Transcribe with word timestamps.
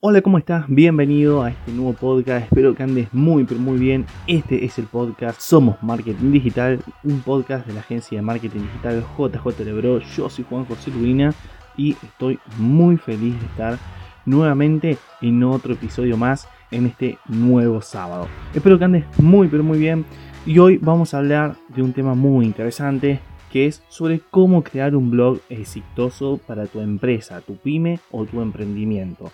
Hola, 0.00 0.22
¿cómo 0.22 0.38
estás? 0.38 0.64
Bienvenido 0.68 1.42
a 1.42 1.50
este 1.50 1.72
nuevo 1.72 1.92
podcast. 1.92 2.44
Espero 2.44 2.72
que 2.72 2.84
andes 2.84 3.08
muy, 3.12 3.42
pero 3.42 3.58
muy 3.58 3.78
bien. 3.78 4.06
Este 4.28 4.64
es 4.64 4.78
el 4.78 4.84
podcast 4.84 5.40
Somos 5.40 5.82
Marketing 5.82 6.30
Digital, 6.30 6.78
un 7.02 7.20
podcast 7.20 7.66
de 7.66 7.72
la 7.72 7.80
agencia 7.80 8.16
de 8.16 8.22
marketing 8.22 8.60
digital 8.60 9.04
JJ 9.18 9.64
Lebro. 9.64 9.98
Yo 9.98 10.30
soy 10.30 10.44
Juan 10.48 10.66
José 10.66 10.92
Lurina 10.92 11.34
y 11.76 11.96
estoy 12.00 12.38
muy 12.58 12.96
feliz 12.96 13.40
de 13.40 13.46
estar 13.46 13.76
nuevamente 14.24 14.98
en 15.20 15.42
otro 15.42 15.72
episodio 15.72 16.16
más 16.16 16.46
en 16.70 16.86
este 16.86 17.18
nuevo 17.26 17.82
sábado. 17.82 18.28
Espero 18.54 18.78
que 18.78 18.84
andes 18.84 19.04
muy, 19.18 19.48
pero 19.48 19.64
muy 19.64 19.80
bien. 19.80 20.04
Y 20.46 20.60
hoy 20.60 20.78
vamos 20.78 21.12
a 21.12 21.18
hablar 21.18 21.56
de 21.74 21.82
un 21.82 21.92
tema 21.92 22.14
muy 22.14 22.46
interesante 22.46 23.18
que 23.50 23.66
es 23.66 23.82
sobre 23.88 24.20
cómo 24.30 24.62
crear 24.62 24.94
un 24.94 25.10
blog 25.10 25.40
exitoso 25.48 26.38
para 26.46 26.66
tu 26.66 26.78
empresa, 26.78 27.40
tu 27.40 27.56
pyme 27.56 27.98
o 28.12 28.26
tu 28.26 28.40
emprendimiento 28.40 29.32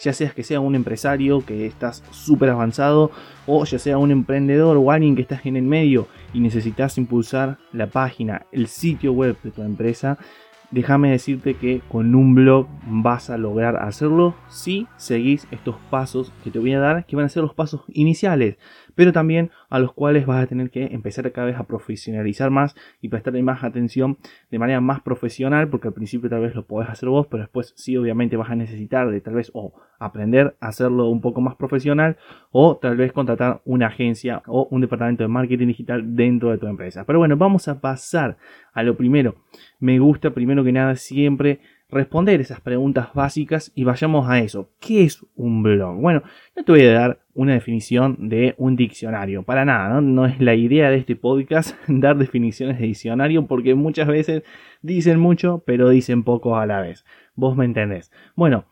ya 0.00 0.12
seas 0.12 0.34
que 0.34 0.42
sea 0.42 0.60
un 0.60 0.74
empresario 0.74 1.44
que 1.44 1.66
estás 1.66 2.02
súper 2.10 2.50
avanzado 2.50 3.10
o 3.46 3.64
ya 3.64 3.78
sea 3.78 3.98
un 3.98 4.10
emprendedor 4.10 4.76
o 4.76 4.90
alguien 4.90 5.16
que 5.16 5.22
estás 5.22 5.46
en 5.46 5.56
el 5.56 5.64
medio 5.64 6.08
y 6.32 6.40
necesitas 6.40 6.98
impulsar 6.98 7.58
la 7.72 7.86
página, 7.86 8.46
el 8.52 8.66
sitio 8.66 9.12
web 9.12 9.36
de 9.42 9.50
tu 9.50 9.62
empresa, 9.62 10.18
déjame 10.70 11.10
decirte 11.10 11.54
que 11.54 11.80
con 11.88 12.14
un 12.14 12.34
blog 12.34 12.66
vas 12.86 13.30
a 13.30 13.38
lograr 13.38 13.76
hacerlo 13.76 14.34
si 14.48 14.86
seguís 14.96 15.46
estos 15.50 15.76
pasos 15.90 16.32
que 16.42 16.50
te 16.50 16.58
voy 16.58 16.72
a 16.72 16.80
dar, 16.80 17.06
que 17.06 17.16
van 17.16 17.26
a 17.26 17.30
ser 17.30 17.42
los 17.42 17.54
pasos 17.54 17.82
iniciales 17.88 18.56
pero 18.96 19.12
también 19.12 19.50
a 19.70 19.78
los 19.78 19.92
cuales 19.92 20.26
vas 20.26 20.42
a 20.42 20.46
tener 20.48 20.70
que 20.70 20.86
empezar 20.86 21.30
cada 21.30 21.46
vez 21.46 21.56
a 21.56 21.64
profesionalizar 21.64 22.50
más 22.50 22.74
y 23.00 23.08
prestarle 23.08 23.42
más 23.42 23.62
atención 23.62 24.18
de 24.50 24.58
manera 24.58 24.80
más 24.80 25.00
profesional, 25.02 25.68
porque 25.68 25.88
al 25.88 25.94
principio 25.94 26.28
tal 26.28 26.40
vez 26.40 26.56
lo 26.56 26.66
podés 26.66 26.90
hacer 26.90 27.08
vos, 27.08 27.28
pero 27.28 27.42
después 27.44 27.72
sí 27.76 27.96
obviamente 27.96 28.36
vas 28.36 28.50
a 28.50 28.56
necesitar 28.56 29.08
de 29.10 29.20
tal 29.20 29.34
vez 29.34 29.52
o 29.54 29.72
aprender 29.98 30.56
a 30.60 30.68
hacerlo 30.68 31.08
un 31.08 31.20
poco 31.20 31.40
más 31.40 31.54
profesional 31.54 32.16
o 32.50 32.76
tal 32.76 32.96
vez 32.96 33.12
contratar 33.12 33.60
una 33.64 33.86
agencia 33.86 34.42
o 34.46 34.66
un 34.70 34.80
departamento 34.80 35.22
de 35.22 35.28
marketing 35.28 35.68
digital 35.68 36.16
dentro 36.16 36.50
de 36.50 36.58
tu 36.58 36.66
empresa. 36.66 37.04
Pero 37.04 37.18
bueno, 37.18 37.36
vamos 37.36 37.68
a 37.68 37.80
pasar 37.80 38.36
a 38.72 38.82
lo 38.82 38.96
primero. 38.96 39.36
Me 39.78 39.98
gusta 39.98 40.30
primero 40.30 40.64
que 40.64 40.72
nada 40.72 40.96
siempre 40.96 41.60
responder 41.88 42.40
esas 42.40 42.60
preguntas 42.60 43.12
básicas 43.14 43.72
y 43.74 43.84
vayamos 43.84 44.28
a 44.28 44.40
eso. 44.40 44.70
¿Qué 44.80 45.04
es 45.04 45.24
un 45.36 45.62
blog? 45.62 46.00
Bueno, 46.00 46.22
no 46.56 46.64
te 46.64 46.72
voy 46.72 46.82
a 46.82 46.92
dar 46.92 47.20
una 47.34 47.52
definición 47.52 48.28
de 48.28 48.54
un 48.58 48.76
diccionario, 48.76 49.42
para 49.42 49.64
nada, 49.64 50.00
¿no? 50.00 50.26
es 50.26 50.40
la 50.40 50.54
idea 50.54 50.90
de 50.90 50.96
este 50.96 51.16
podcast 51.16 51.76
dar 51.88 52.16
definiciones 52.16 52.78
de 52.78 52.86
diccionario 52.86 53.46
porque 53.46 53.74
muchas 53.74 54.08
veces 54.08 54.42
dicen 54.82 55.20
mucho 55.20 55.62
pero 55.66 55.88
dicen 55.90 56.24
poco 56.24 56.56
a 56.56 56.66
la 56.66 56.80
vez. 56.80 57.04
Vos 57.34 57.56
me 57.56 57.64
entendés. 57.64 58.10
Bueno, 58.34 58.64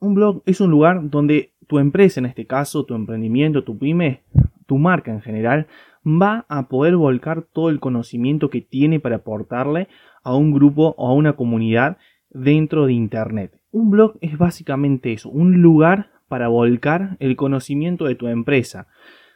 un 0.00 0.14
blog 0.14 0.42
es 0.46 0.60
un 0.60 0.70
lugar 0.70 1.10
donde 1.10 1.52
tu 1.66 1.78
empresa, 1.78 2.20
en 2.20 2.26
este 2.26 2.46
caso, 2.46 2.84
tu 2.84 2.94
emprendimiento, 2.94 3.64
tu 3.64 3.78
pyme, 3.78 4.22
tu 4.66 4.78
marca 4.78 5.10
en 5.10 5.20
general, 5.20 5.66
va 6.06 6.46
a 6.48 6.68
poder 6.68 6.96
volcar 6.96 7.42
todo 7.42 7.70
el 7.70 7.80
conocimiento 7.80 8.50
que 8.50 8.60
tiene 8.60 9.00
para 9.00 9.16
aportarle 9.16 9.88
a 10.22 10.34
un 10.34 10.52
grupo 10.52 10.94
o 10.96 11.08
a 11.08 11.14
una 11.14 11.34
comunidad 11.34 11.98
dentro 12.36 12.86
de 12.86 12.92
Internet. 12.92 13.58
Un 13.70 13.90
blog 13.90 14.18
es 14.20 14.36
básicamente 14.38 15.12
eso, 15.12 15.28
un 15.30 15.62
lugar 15.62 16.10
para 16.28 16.48
volcar 16.48 17.16
el 17.20 17.36
conocimiento 17.36 18.04
de 18.04 18.14
tu 18.14 18.28
empresa. 18.28 18.88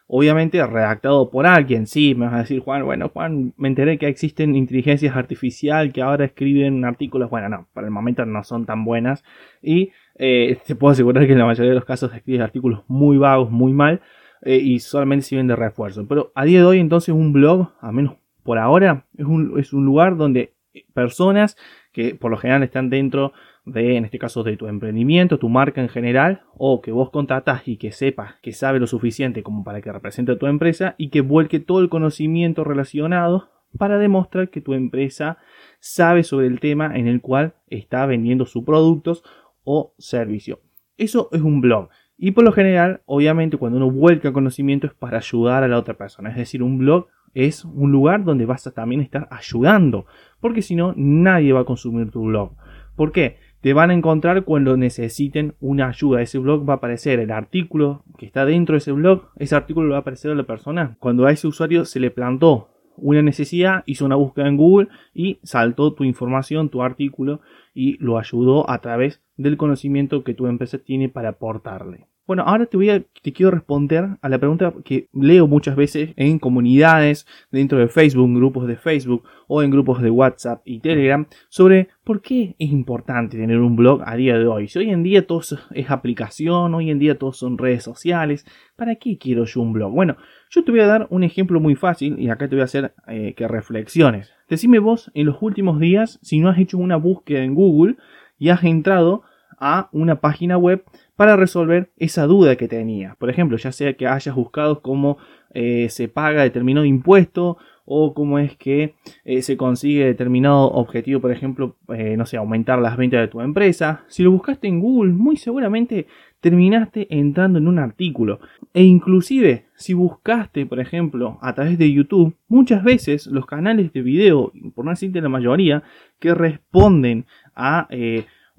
Obviamente 0.07 0.65
redactado 0.67 1.31
por 1.31 1.47
alguien, 1.47 1.87
sí, 1.87 2.17
me 2.17 2.27
vas 2.27 2.35
a 2.35 2.39
decir 2.39 2.59
Juan, 2.61 2.85
bueno 2.85 3.11
Juan, 3.11 3.55
me 3.57 3.69
enteré 3.69 3.97
que 3.97 4.09
existen 4.09 4.57
inteligencias 4.57 5.15
artificiales 5.15 5.93
que 5.93 6.03
ahora 6.03 6.25
escriben 6.25 6.85
artículos, 6.85 7.31
bueno, 7.31 7.49
no, 7.49 7.69
para 7.73 7.87
el 7.87 7.93
momento 7.93 8.27
no 8.27 8.43
son 8.43 8.67
tan 8.67 8.85
buenas 8.85 9.23
y 9.63 9.93
eh, 10.17 10.59
te 10.67 10.75
puedo 10.75 10.93
asegurar 10.93 11.27
que 11.27 11.33
en 11.33 11.39
la 11.39 11.47
mayoría 11.47 11.71
de 11.71 11.77
los 11.77 11.85
casos 11.85 12.13
escriben 12.13 12.43
artículos 12.43 12.83
muy 12.89 13.19
vagos, 13.19 13.53
muy 13.53 13.73
mal 13.73 14.01
eh, 14.43 14.57
y 14.57 14.81
solamente 14.81 15.27
sirven 15.27 15.47
de 15.47 15.55
refuerzo. 15.55 16.07
Pero 16.09 16.33
a 16.35 16.45
día 16.45 16.59
de 16.59 16.65
hoy 16.65 16.81
entonces 16.81 17.15
un 17.15 17.33
blog, 17.33 17.71
a 17.81 17.93
menos 17.93 18.17
por 18.43 18.59
ahora, 18.59 19.07
es 19.17 19.73
un 19.73 19.85
lugar 19.85 20.17
donde 20.17 20.55
personas 20.93 21.57
que 21.93 22.15
por 22.15 22.31
lo 22.31 22.37
general 22.37 22.63
están 22.63 22.91
dentro 22.91 23.33
de, 23.65 23.97
en 23.97 24.05
este 24.05 24.19
caso, 24.19 24.43
de 24.43 24.57
tu 24.57 24.67
emprendimiento, 24.67 25.39
tu 25.39 25.49
marca 25.49 25.81
en 25.81 25.89
general, 25.89 26.43
o 26.57 26.81
que 26.81 26.93
vos 26.93 27.11
contratas 27.11 27.67
y 27.67 27.77
que 27.77 27.93
sepas 27.93 28.35
que 28.43 28.53
sabe 28.53 28.81
lo 28.81 28.87
suficiente 28.87 29.43
como 29.43 29.65
para 29.65 29.81
que 29.81 29.93
represente 29.93 30.33
a 30.33 30.39
tu 30.39 30.47
empresa 30.47 30.95
y 30.99 31.11
que 31.11 31.21
vuelque 31.21 31.61
todo 31.61 31.81
el 31.81 31.89
conocimiento 31.89 32.65
relacionado 32.65 33.51
para 33.79 33.99
demostrar 33.99 34.51
que 34.51 34.61
tu 34.61 34.75
empresa 34.75 35.39
sabe 35.79 36.25
sobre 36.25 36.47
el 36.47 36.61
tema 36.61 36.97
en 36.97 37.07
el 37.07 37.21
cual 37.21 37.55
está 37.69 38.05
vendiendo 38.07 38.47
sus 38.47 38.65
productos 38.65 39.23
o 39.65 39.95
servicio. 39.99 40.61
Eso 40.97 41.29
es 41.33 41.41
un 41.41 41.61
blog. 41.61 41.89
Y 42.23 42.33
por 42.33 42.45
lo 42.45 42.53
general, 42.53 43.01
obviamente, 43.07 43.57
cuando 43.57 43.79
uno 43.79 43.91
vuelca 43.91 44.33
conocimiento 44.33 44.87
es 44.87 44.93
para 44.93 45.19
ayudar 45.19 45.63
a 45.63 45.69
la 45.69 45.79
otra 45.79 45.95
persona. 45.95 46.31
Es 46.31 46.37
decir, 46.37 46.63
un 46.63 46.77
blog 46.77 47.07
es 47.35 47.65
un 47.65 47.93
lugar 47.93 48.25
donde 48.25 48.47
vas 48.47 48.67
a 48.67 48.73
también 48.73 49.01
estar 49.01 49.29
ayudando, 49.31 50.07
porque 50.41 50.63
si 50.63 50.75
no, 50.75 50.95
nadie 50.97 51.53
va 51.53 51.61
a 51.61 51.65
consumir 51.65 52.11
tu 52.11 52.25
blog. 52.25 52.53
¿Por 52.97 53.13
qué? 53.13 53.39
Te 53.61 53.73
van 53.73 53.91
a 53.91 53.95
encontrar 53.95 54.45
cuando 54.45 54.77
necesiten 54.77 55.55
una 55.61 55.89
ayuda. 55.89 56.23
Ese 56.23 56.39
blog 56.39 56.69
va 56.69 56.75
a 56.75 56.77
aparecer, 56.77 57.21
el 57.21 57.31
artículo 57.31 58.05
que 58.19 58.27
está 58.27 58.45
dentro 58.47 58.75
de 58.75 58.79
ese 58.79 58.93
blog, 58.93 59.29
ese 59.37 59.55
artículo 59.55 59.91
va 59.91 59.97
a 59.97 60.01
aparecer 60.01 60.31
a 60.31 60.35
la 60.35 60.45
persona. 60.45 60.97
Cuando 60.99 61.27
a 61.27 61.33
ese 61.33 61.47
usuario 61.47 61.85
se 61.85 62.01
le 62.01 62.11
plantó 62.11 62.69
una 62.97 63.23
necesidad, 63.23 63.83
hizo 63.87 64.05
una 64.05 64.17
búsqueda 64.17 64.49
en 64.49 64.57
Google 64.57 64.89
y 65.15 65.41
saltó 65.43 65.93
tu 65.93 66.05
información, 66.05 66.69
tu 66.69 66.83
artículo 66.83 67.41
y 67.75 67.97
lo 67.99 68.19
ayudó 68.19 68.69
a 68.69 68.81
través 68.81 69.23
del 69.37 69.57
conocimiento 69.57 70.25
que 70.25 70.35
tu 70.35 70.47
empresa 70.47 70.79
tiene 70.79 71.09
para 71.09 71.31
aportarle. 71.31 72.07
Bueno, 72.31 72.45
ahora 72.47 72.67
te 72.67 72.77
voy 72.77 72.91
a, 72.91 73.03
te 73.23 73.33
quiero 73.33 73.51
responder 73.51 74.07
a 74.23 74.29
la 74.29 74.39
pregunta 74.39 74.73
que 74.85 75.09
leo 75.13 75.49
muchas 75.49 75.75
veces 75.75 76.11
en 76.15 76.39
comunidades, 76.39 77.27
dentro 77.51 77.81
de 77.81 77.89
Facebook, 77.89 78.33
grupos 78.33 78.69
de 78.69 78.77
Facebook 78.77 79.25
o 79.49 79.65
en 79.65 79.73
grupos 79.73 80.01
de 80.01 80.11
WhatsApp 80.11 80.63
y 80.65 80.79
Telegram, 80.79 81.27
sobre 81.49 81.89
por 82.05 82.23
qué 82.23 82.55
es 82.61 82.71
importante 82.71 83.37
tener 83.37 83.59
un 83.59 83.75
blog 83.75 84.03
a 84.07 84.15
día 84.15 84.39
de 84.39 84.47
hoy. 84.47 84.69
Si 84.69 84.79
hoy 84.79 84.91
en 84.91 85.03
día 85.03 85.27
todo 85.27 85.41
es 85.41 85.91
aplicación, 85.91 86.73
hoy 86.73 86.91
en 86.91 87.01
día 87.01 87.19
todos 87.19 87.37
son 87.37 87.59
redes 87.59 87.83
sociales, 87.83 88.47
¿para 88.77 88.95
qué 88.95 89.19
quiero 89.19 89.45
yo 89.45 89.61
un 89.61 89.73
blog? 89.73 89.93
Bueno, 89.93 90.17
yo 90.51 90.63
te 90.63 90.71
voy 90.71 90.83
a 90.83 90.87
dar 90.87 91.09
un 91.11 91.25
ejemplo 91.25 91.59
muy 91.59 91.75
fácil 91.75 92.17
y 92.17 92.29
acá 92.29 92.47
te 92.47 92.55
voy 92.55 92.61
a 92.61 92.67
hacer 92.67 92.95
eh, 93.09 93.35
que 93.35 93.49
reflexiones. 93.49 94.31
Decime 94.49 94.79
vos 94.79 95.11
en 95.15 95.27
los 95.27 95.39
últimos 95.41 95.81
días 95.81 96.21
si 96.23 96.39
no 96.39 96.49
has 96.49 96.61
hecho 96.61 96.79
una 96.79 96.95
búsqueda 96.95 97.43
en 97.43 97.57
Google 97.57 97.97
y 98.39 98.51
has 98.51 98.63
entrado 98.63 99.25
a 99.61 99.89
una 99.93 100.21
página 100.21 100.57
web 100.57 100.85
para 101.15 101.37
resolver 101.37 101.91
esa 101.99 102.27
duda 102.27 102.57
que 102.57 102.67
tenía. 102.67 103.15
Por 103.19 103.31
ejemplo, 103.31 103.59
ya 103.59 103.73
sea 103.73 103.93
que 103.93 104.07
hayas 104.07 104.35
buscado 104.35 104.81
cómo 104.81 105.19
eh, 105.53 105.89
se 105.91 106.09
paga 106.09 106.43
determinado 106.43 106.87
impuesto 106.87 107.59
o 107.85 108.15
cómo 108.15 108.39
es 108.39 108.57
que 108.57 108.95
eh, 109.25 109.43
se 109.43 109.57
consigue 109.57 110.05
determinado 110.05 110.71
objetivo, 110.71 111.21
por 111.21 111.33
ejemplo, 111.33 111.77
eh, 111.89 112.17
no 112.17 112.25
sé, 112.25 112.37
aumentar 112.37 112.79
las 112.79 112.97
ventas 112.97 113.21
de 113.21 113.29
tu 113.29 113.41
empresa. 113.41 114.05
Si 114.07 114.23
lo 114.23 114.31
buscaste 114.31 114.69
en 114.69 114.81
Google, 114.81 115.13
muy 115.13 115.37
seguramente 115.37 116.07
terminaste 116.41 117.09
entrando 117.11 117.59
en 117.59 117.69
un 117.69 117.81
artículo. 117.81 118.41
E 118.73 118.85
inclusive, 118.85 119.67
si 119.75 119.93
buscaste, 119.93 120.67
por 120.67 120.81
ejemplo, 120.81 121.39
a 121.43 121.53
través 121.55 121.77
de 121.79 121.93
YouTube, 121.93 122.37
muchas 122.49 122.85
veces 122.85 123.27
los 123.27 123.45
canales 123.45 123.93
de 123.93 124.03
video, 124.03 124.53
por 124.75 124.85
no 124.85 124.93
decirte 124.93 125.21
la 125.21 125.29
mayoría, 125.29 125.83
que 126.19 126.33
responden 126.33 127.27
a 127.55 127.89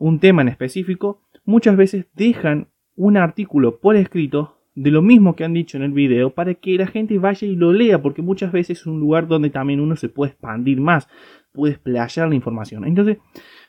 un 0.01 0.19
tema 0.19 0.41
en 0.41 0.47
específico, 0.47 1.21
muchas 1.45 1.77
veces 1.77 2.07
dejan 2.15 2.69
un 2.95 3.17
artículo 3.17 3.79
por 3.79 3.95
escrito 3.95 4.57
de 4.73 4.89
lo 4.89 5.03
mismo 5.03 5.35
que 5.35 5.43
han 5.43 5.53
dicho 5.53 5.77
en 5.77 5.83
el 5.83 5.91
video 5.91 6.33
para 6.33 6.55
que 6.55 6.75
la 6.75 6.87
gente 6.87 7.19
vaya 7.19 7.47
y 7.47 7.55
lo 7.55 7.71
lea, 7.71 8.01
porque 8.01 8.23
muchas 8.23 8.51
veces 8.51 8.79
es 8.79 8.85
un 8.87 8.99
lugar 8.99 9.27
donde 9.27 9.51
también 9.51 9.79
uno 9.79 9.95
se 9.95 10.09
puede 10.09 10.31
expandir 10.31 10.81
más, 10.81 11.07
puede 11.53 11.73
explayar 11.73 12.29
la 12.29 12.35
información. 12.35 12.85
Entonces, 12.85 13.17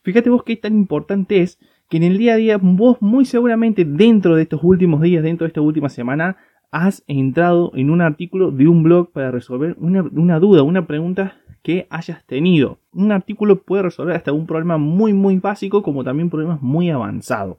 fíjate 0.04 0.30
vos 0.30 0.42
qué 0.42 0.56
tan 0.56 0.74
importante 0.74 1.42
es 1.42 1.58
que 1.90 1.98
en 1.98 2.04
el 2.04 2.16
día 2.16 2.32
a 2.32 2.36
día 2.36 2.56
vos 2.56 2.96
muy 3.02 3.26
seguramente 3.26 3.84
dentro 3.84 4.34
de 4.34 4.42
estos 4.42 4.60
últimos 4.62 5.02
días, 5.02 5.22
dentro 5.22 5.44
de 5.44 5.48
esta 5.48 5.60
última 5.60 5.90
semana, 5.90 6.38
has 6.70 7.04
entrado 7.08 7.72
en 7.74 7.90
un 7.90 8.00
artículo 8.00 8.50
de 8.52 8.68
un 8.68 8.82
blog 8.82 9.12
para 9.12 9.30
resolver 9.30 9.76
una, 9.78 10.02
una 10.02 10.38
duda, 10.38 10.62
una 10.62 10.86
pregunta 10.86 11.41
que 11.62 11.86
hayas 11.90 12.24
tenido. 12.26 12.78
Un 12.92 13.12
artículo 13.12 13.62
puede 13.62 13.84
resolver 13.84 14.16
hasta 14.16 14.32
un 14.32 14.46
problema 14.46 14.78
muy 14.78 15.12
muy 15.12 15.38
básico 15.38 15.82
como 15.82 16.04
también 16.04 16.30
problemas 16.30 16.60
muy 16.60 16.90
avanzados. 16.90 17.56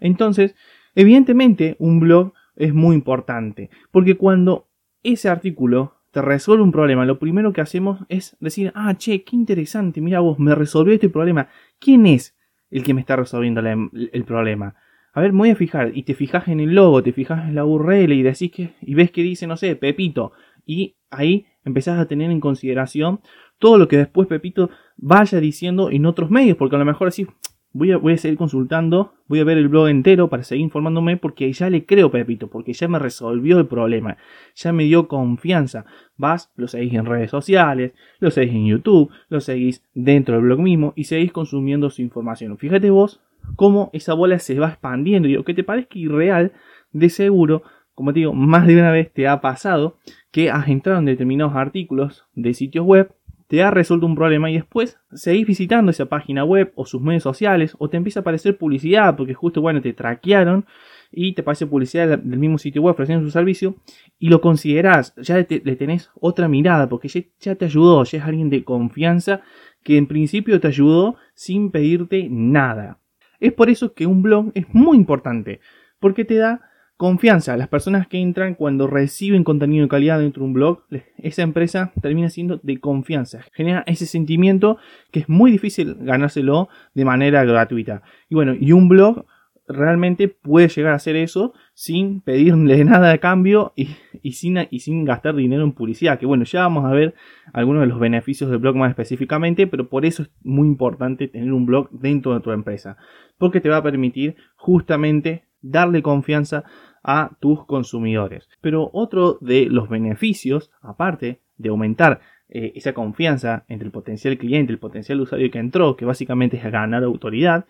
Entonces, 0.00 0.54
evidentemente 0.94 1.76
un 1.78 2.00
blog 2.00 2.32
es 2.56 2.74
muy 2.74 2.94
importante 2.94 3.70
porque 3.90 4.16
cuando 4.16 4.68
ese 5.02 5.28
artículo 5.28 5.94
te 6.12 6.20
resuelve 6.20 6.62
un 6.62 6.72
problema, 6.72 7.06
lo 7.06 7.18
primero 7.18 7.52
que 7.52 7.62
hacemos 7.62 8.00
es 8.08 8.36
decir, 8.40 8.70
ah, 8.74 8.94
che, 8.96 9.24
qué 9.24 9.34
interesante, 9.34 10.00
mira 10.00 10.20
vos, 10.20 10.38
me 10.38 10.54
resolvió 10.54 10.92
este 10.94 11.08
problema. 11.08 11.48
¿Quién 11.78 12.06
es 12.06 12.36
el 12.70 12.84
que 12.84 12.92
me 12.92 13.00
está 13.00 13.16
resolviendo 13.16 13.60
el 13.60 14.24
problema? 14.24 14.74
A 15.14 15.20
ver, 15.20 15.32
me 15.32 15.38
voy 15.38 15.50
a 15.50 15.56
fijar, 15.56 15.90
y 15.94 16.04
te 16.04 16.14
fijas 16.14 16.48
en 16.48 16.60
el 16.60 16.74
logo, 16.74 17.02
te 17.02 17.12
fijas 17.12 17.48
en 17.48 17.54
la 17.54 17.64
URL 17.64 18.12
y 18.12 18.22
decís 18.22 18.50
que, 18.50 18.74
y 18.80 18.94
ves 18.94 19.10
que 19.10 19.22
dice, 19.22 19.46
no 19.46 19.56
sé, 19.56 19.74
Pepito, 19.76 20.32
y 20.64 20.96
ahí 21.10 21.46
empezás 21.64 21.98
a 21.98 22.06
tener 22.06 22.30
en 22.30 22.40
consideración 22.40 23.20
todo 23.58 23.78
lo 23.78 23.88
que 23.88 23.96
después 23.96 24.28
Pepito 24.28 24.70
vaya 24.96 25.40
diciendo 25.40 25.90
en 25.90 26.06
otros 26.06 26.30
medios, 26.30 26.56
porque 26.56 26.76
a 26.76 26.78
lo 26.78 26.84
mejor 26.84 27.08
así, 27.08 27.26
voy 27.72 27.92
a, 27.92 27.96
voy 27.96 28.14
a 28.14 28.18
seguir 28.18 28.36
consultando, 28.36 29.14
voy 29.28 29.40
a 29.40 29.44
ver 29.44 29.58
el 29.58 29.68
blog 29.68 29.88
entero 29.88 30.28
para 30.28 30.42
seguir 30.42 30.64
informándome 30.64 31.16
porque 31.16 31.52
ya 31.52 31.70
le 31.70 31.84
creo 31.84 32.10
Pepito, 32.10 32.48
porque 32.48 32.72
ya 32.72 32.88
me 32.88 32.98
resolvió 32.98 33.58
el 33.58 33.66
problema, 33.66 34.16
ya 34.54 34.72
me 34.72 34.84
dio 34.84 35.08
confianza. 35.08 35.84
Vas, 36.16 36.52
lo 36.56 36.68
seguís 36.68 36.94
en 36.94 37.06
redes 37.06 37.30
sociales, 37.30 37.92
lo 38.20 38.30
seguís 38.30 38.54
en 38.54 38.66
YouTube, 38.66 39.10
lo 39.28 39.40
seguís 39.40 39.82
dentro 39.94 40.34
del 40.34 40.44
blog 40.44 40.60
mismo 40.60 40.92
y 40.96 41.04
seguís 41.04 41.32
consumiendo 41.32 41.90
su 41.90 42.02
información. 42.02 42.58
Fíjate 42.58 42.90
vos 42.90 43.20
cómo 43.56 43.90
esa 43.92 44.14
bola 44.14 44.38
se 44.38 44.58
va 44.58 44.68
expandiendo 44.68 45.28
y 45.28 45.42
que 45.42 45.54
te 45.54 45.64
parezca 45.64 45.98
irreal, 45.98 46.52
de 46.92 47.08
seguro, 47.08 47.62
como 48.02 48.12
te 48.12 48.18
digo, 48.18 48.32
más 48.32 48.66
de 48.66 48.74
una 48.74 48.90
vez 48.90 49.12
te 49.12 49.28
ha 49.28 49.40
pasado 49.40 49.96
que 50.32 50.50
has 50.50 50.66
entrado 50.66 50.98
en 50.98 51.04
determinados 51.04 51.54
artículos 51.54 52.26
de 52.34 52.52
sitios 52.52 52.84
web 52.84 53.14
te 53.46 53.62
ha 53.62 53.70
resuelto 53.70 54.06
un 54.06 54.16
problema 54.16 54.50
y 54.50 54.54
después 54.54 54.98
seguís 55.12 55.46
visitando 55.46 55.92
esa 55.92 56.06
página 56.06 56.42
web 56.42 56.72
o 56.74 56.84
sus 56.84 57.00
medios 57.00 57.22
sociales 57.22 57.76
o 57.78 57.88
te 57.88 57.96
empieza 57.96 58.18
a 58.18 58.22
aparecer 58.22 58.58
publicidad 58.58 59.14
porque 59.14 59.34
justo, 59.34 59.60
bueno, 59.60 59.80
te 59.80 59.92
traquearon 59.92 60.66
y 61.12 61.34
te 61.34 61.42
aparece 61.42 61.68
publicidad 61.68 62.18
del 62.18 62.38
mismo 62.40 62.58
sitio 62.58 62.82
web 62.82 62.94
ofreciendo 62.94 63.24
su 63.24 63.30
servicio 63.30 63.76
y 64.18 64.30
lo 64.30 64.40
considerás, 64.40 65.14
ya 65.16 65.36
le, 65.36 65.44
tenés 65.44 66.10
otra 66.20 66.48
mirada 66.48 66.88
porque 66.88 67.06
ya, 67.06 67.20
ya 67.38 67.54
te 67.54 67.66
ayudó, 67.66 68.02
ya 68.02 68.18
es 68.18 68.24
alguien 68.24 68.50
de 68.50 68.64
confianza 68.64 69.42
que 69.84 69.96
en 69.96 70.08
principio 70.08 70.58
te 70.58 70.66
ayudó 70.66 71.14
sin 71.34 71.70
pedirte 71.70 72.26
nada. 72.28 72.98
Es 73.38 73.52
por 73.52 73.70
eso 73.70 73.94
que 73.94 74.06
un 74.06 74.22
blog 74.22 74.50
es 74.54 74.66
muy 74.74 74.96
importante 74.96 75.60
porque 76.00 76.24
te 76.24 76.34
da 76.34 76.71
Confianza. 76.96 77.56
Las 77.56 77.68
personas 77.68 78.06
que 78.06 78.18
entran 78.18 78.54
cuando 78.54 78.86
reciben 78.86 79.42
contenido 79.42 79.82
de 79.82 79.88
calidad 79.88 80.20
dentro 80.20 80.42
de 80.42 80.46
un 80.46 80.52
blog, 80.52 80.84
esa 81.18 81.42
empresa 81.42 81.92
termina 82.00 82.30
siendo 82.30 82.60
de 82.62 82.78
confianza. 82.78 83.40
Genera 83.52 83.82
ese 83.86 84.06
sentimiento 84.06 84.78
que 85.10 85.20
es 85.20 85.28
muy 85.28 85.50
difícil 85.50 85.96
ganárselo 86.00 86.68
de 86.94 87.04
manera 87.04 87.44
gratuita. 87.44 88.02
Y 88.28 88.36
bueno, 88.36 88.54
y 88.58 88.72
un 88.72 88.88
blog 88.88 89.24
realmente 89.66 90.28
puede 90.28 90.68
llegar 90.68 90.92
a 90.92 90.96
hacer 90.96 91.16
eso 91.16 91.54
sin 91.74 92.20
pedirle 92.20 92.84
nada 92.84 93.10
de 93.10 93.18
cambio 93.18 93.72
y, 93.74 94.32
sin, 94.32 94.58
y 94.70 94.80
sin 94.80 95.04
gastar 95.04 95.34
dinero 95.34 95.64
en 95.64 95.72
publicidad. 95.72 96.18
Que 96.18 96.26
bueno, 96.26 96.44
ya 96.44 96.60
vamos 96.60 96.84
a 96.84 96.94
ver 96.94 97.14
algunos 97.52 97.82
de 97.82 97.88
los 97.88 97.98
beneficios 97.98 98.50
del 98.50 98.58
blog 98.58 98.76
más 98.76 98.90
específicamente, 98.90 99.66
pero 99.66 99.88
por 99.88 100.04
eso 100.04 100.22
es 100.22 100.30
muy 100.42 100.68
importante 100.68 101.28
tener 101.28 101.52
un 101.52 101.66
blog 101.66 101.90
dentro 101.90 102.34
de 102.34 102.40
tu 102.40 102.50
empresa. 102.52 102.96
Porque 103.38 103.60
te 103.60 103.68
va 103.68 103.78
a 103.78 103.82
permitir 103.82 104.36
justamente 104.56 105.44
darle 105.62 106.02
confianza 106.02 106.64
a 107.02 107.36
tus 107.40 107.64
consumidores. 107.66 108.48
Pero 108.60 108.90
otro 108.92 109.38
de 109.40 109.66
los 109.66 109.88
beneficios, 109.88 110.70
aparte 110.80 111.40
de 111.56 111.68
aumentar 111.68 112.20
eh, 112.48 112.72
esa 112.74 112.92
confianza 112.92 113.64
entre 113.68 113.86
el 113.86 113.92
potencial 113.92 114.36
cliente, 114.38 114.72
el 114.72 114.78
potencial 114.78 115.20
usuario 115.20 115.50
que 115.50 115.58
entró, 115.58 115.96
que 115.96 116.04
básicamente 116.04 116.58
es 116.58 116.64
ganar 116.70 117.02
autoridad, 117.02 117.64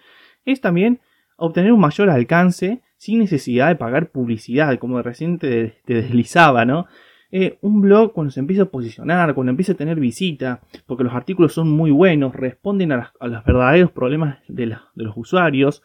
es 0.45 0.61
también 0.61 1.01
obtener 1.37 1.73
un 1.73 1.81
mayor 1.81 2.11
alcance 2.11 2.83
sin 2.97 3.19
necesidad 3.19 3.69
de 3.69 3.77
pagar 3.77 4.11
publicidad, 4.11 4.79
como 4.79 5.01
recién 5.03 5.39
te, 5.39 5.81
deslizaba, 5.87 6.65
¿no? 6.65 6.87
Eh, 7.31 7.59
un 7.63 7.81
blog 7.81 8.13
cuando 8.13 8.31
se 8.31 8.41
empieza 8.41 8.65
a 8.65 8.67
posicionar, 8.67 9.35
cuando 9.35 9.51
empieza 9.51 9.73
a 9.73 9.77
tener 9.77 9.99
visita, 9.99 10.61
porque 10.87 11.05
los 11.05 11.15
artículos 11.15 11.55
son 11.55 11.71
muy 11.71 11.91
buenos, 11.91 12.35
responden 12.35 12.93
a, 12.93 13.13
los 13.21 13.45
verdaderos 13.45 13.91
problemas 13.91 14.39
de, 14.49 14.67
de 14.67 15.05
los 15.05 15.17
usuarios, 15.17 15.83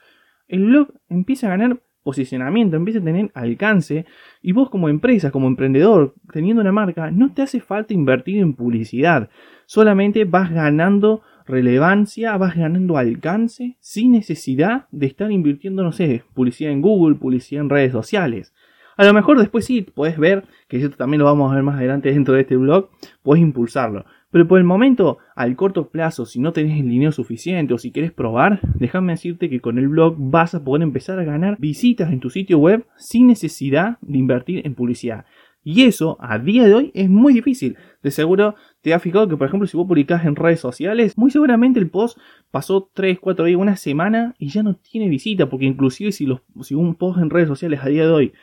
el 0.48 0.66
blog 0.66 0.94
empieza 1.10 1.48
a 1.48 1.52
ganar 1.52 1.80
posicionamiento, 2.08 2.78
empieza 2.78 3.02
a 3.02 3.04
tener 3.04 3.30
alcance 3.34 4.06
y 4.42 4.54
vos 4.54 4.70
como 4.70 4.88
empresa, 4.88 5.30
como 5.30 5.48
emprendedor, 5.48 6.16
teniendo 6.32 6.62
una 6.62 6.72
marca, 6.72 7.12
no 7.12 7.34
te 7.34 7.42
hace 7.42 7.60
falta 7.60 7.94
invertir 7.94 8.38
en 8.38 8.54
publicidad, 8.54 9.30
solamente 9.66 10.24
vas 10.24 10.50
ganando 10.50 11.22
relevancia, 11.46 12.38
vas 12.38 12.56
ganando 12.56 12.98
alcance 12.98 13.76
sin 13.82 14.14
necesidad 14.14 14.88
de 14.90 15.08
estar 15.08 15.30
invirtiendo, 15.34 15.84
no 15.84 15.92
sé, 15.92 16.24
publicidad 16.34 16.72
en 16.72 16.82
Google, 16.82 17.16
publicidad 17.16 17.64
en 17.64 17.70
redes 17.70 17.92
sociales. 17.92 18.54
A 18.96 19.04
lo 19.04 19.14
mejor 19.14 19.38
después 19.38 19.66
sí, 19.66 19.82
puedes 19.82 20.18
ver, 20.18 20.46
que 20.70 20.78
esto 20.78 20.96
también 20.96 21.20
lo 21.20 21.26
vamos 21.26 21.52
a 21.52 21.56
ver 21.56 21.64
más 21.64 21.76
adelante 21.76 22.10
dentro 22.10 22.36
de 22.36 22.42
este 22.42 22.56
blog, 22.56 22.90
puedes 23.22 23.44
impulsarlo. 23.44 24.06
Pero 24.30 24.48
por 24.48 24.58
el 24.58 24.66
momento, 24.66 25.20
al 25.36 25.56
corto 25.56 25.90
plazo, 25.90 26.26
si 26.26 26.40
no 26.40 26.52
tenés 26.52 26.80
el 26.80 26.90
dinero 26.90 27.12
suficiente 27.12 27.74
o 27.74 27.78
si 27.78 27.92
querés 27.92 28.12
probar, 28.12 28.60
déjame 28.76 29.14
decirte 29.14 29.50
que 29.50 29.62
con 29.62 29.78
el 29.78 29.88
blog 29.88 30.16
vas 30.18 30.54
a 30.54 30.64
poder 30.64 30.84
empezar 30.84 31.18
a 31.20 31.24
ganar 31.24 31.58
visitas 31.60 32.12
en 32.12 32.20
tu 32.20 32.30
sitio 32.30 32.58
web 32.58 32.86
sin 32.98 33.28
necesidad 33.28 33.98
de 34.02 34.18
invertir 34.18 34.66
en 34.66 34.76
publicidad. 34.76 35.26
Y 35.64 35.84
eso, 35.84 36.18
a 36.22 36.40
día 36.40 36.66
de 36.66 36.74
hoy, 36.74 36.92
es 36.94 37.10
muy 37.10 37.34
difícil. 37.34 37.76
De 38.02 38.10
seguro 38.10 38.56
te 38.82 38.94
has 38.94 39.02
fijado 39.02 39.28
que, 39.28 39.36
por 39.36 39.48
ejemplo, 39.48 39.68
si 39.68 39.76
vos 39.76 39.86
publicás 39.86 40.26
en 40.26 40.38
redes 40.38 40.62
sociales, 40.62 41.18
muy 41.18 41.30
seguramente 41.30 41.78
el 41.78 41.90
post 41.90 42.18
pasó 42.52 42.90
3, 42.94 43.20
4 43.20 43.44
días, 43.44 43.60
una 43.60 43.76
semana 43.76 44.34
y 44.40 44.48
ya 44.48 44.64
no 44.64 44.76
tiene 44.76 45.10
visita. 45.10 45.50
Porque 45.50 45.66
inclusive 45.66 46.14
si, 46.14 46.26
los, 46.26 46.40
si 46.62 46.74
un 46.74 46.96
post 46.96 47.20
en 47.20 47.30
redes 47.30 47.50
sociales 47.50 47.82
a 47.84 47.90
día 47.90 48.06
de 48.06 48.12
hoy 48.12 48.34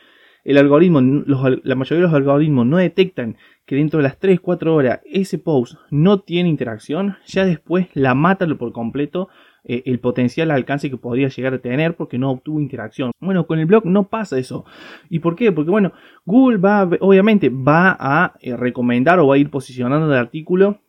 el 0.45 0.57
algoritmo, 0.59 1.01
la 1.01 1.75
mayoría 1.75 2.05
de 2.05 2.07
los 2.07 2.13
algoritmos 2.13 2.67
no 2.67 2.77
detectan 2.77 3.35
que 3.65 3.75
dentro 3.75 3.97
de 3.97 4.03
las 4.03 4.19
3-4 4.19 4.67
horas 4.67 4.99
ese 5.03 5.39
post 5.39 5.73
no 5.89 6.19
tiene 6.19 6.49
interacción, 6.49 7.17
ya 7.25 7.45
después 7.45 7.87
la 7.95 8.13
mata 8.13 8.45
por 8.55 8.71
completo 8.71 9.27
eh, 9.63 9.81
el 9.87 9.99
potencial 9.99 10.51
alcance 10.51 10.91
que 10.91 10.97
podría 10.97 11.29
llegar 11.29 11.55
a 11.55 11.57
tener 11.57 11.95
porque 11.95 12.19
no 12.19 12.29
obtuvo 12.29 12.59
interacción. 12.59 13.11
Bueno, 13.19 13.47
con 13.47 13.57
el 13.57 13.65
blog 13.65 13.85
no 13.85 14.07
pasa 14.07 14.37
eso. 14.37 14.65
¿Y 15.09 15.17
por 15.17 15.35
qué? 15.35 15.51
Porque 15.51 15.71
bueno, 15.71 15.93
Google 16.25 16.57
va, 16.57 16.83
obviamente, 16.99 17.49
va 17.49 17.97
a 17.99 18.35
eh, 18.39 18.55
recomendar 18.55 19.17
o 19.17 19.27
va 19.27 19.35
a 19.35 19.39
ir 19.39 19.49
posicionando 19.49 20.05
el 20.05 20.19
artículo 20.19 20.79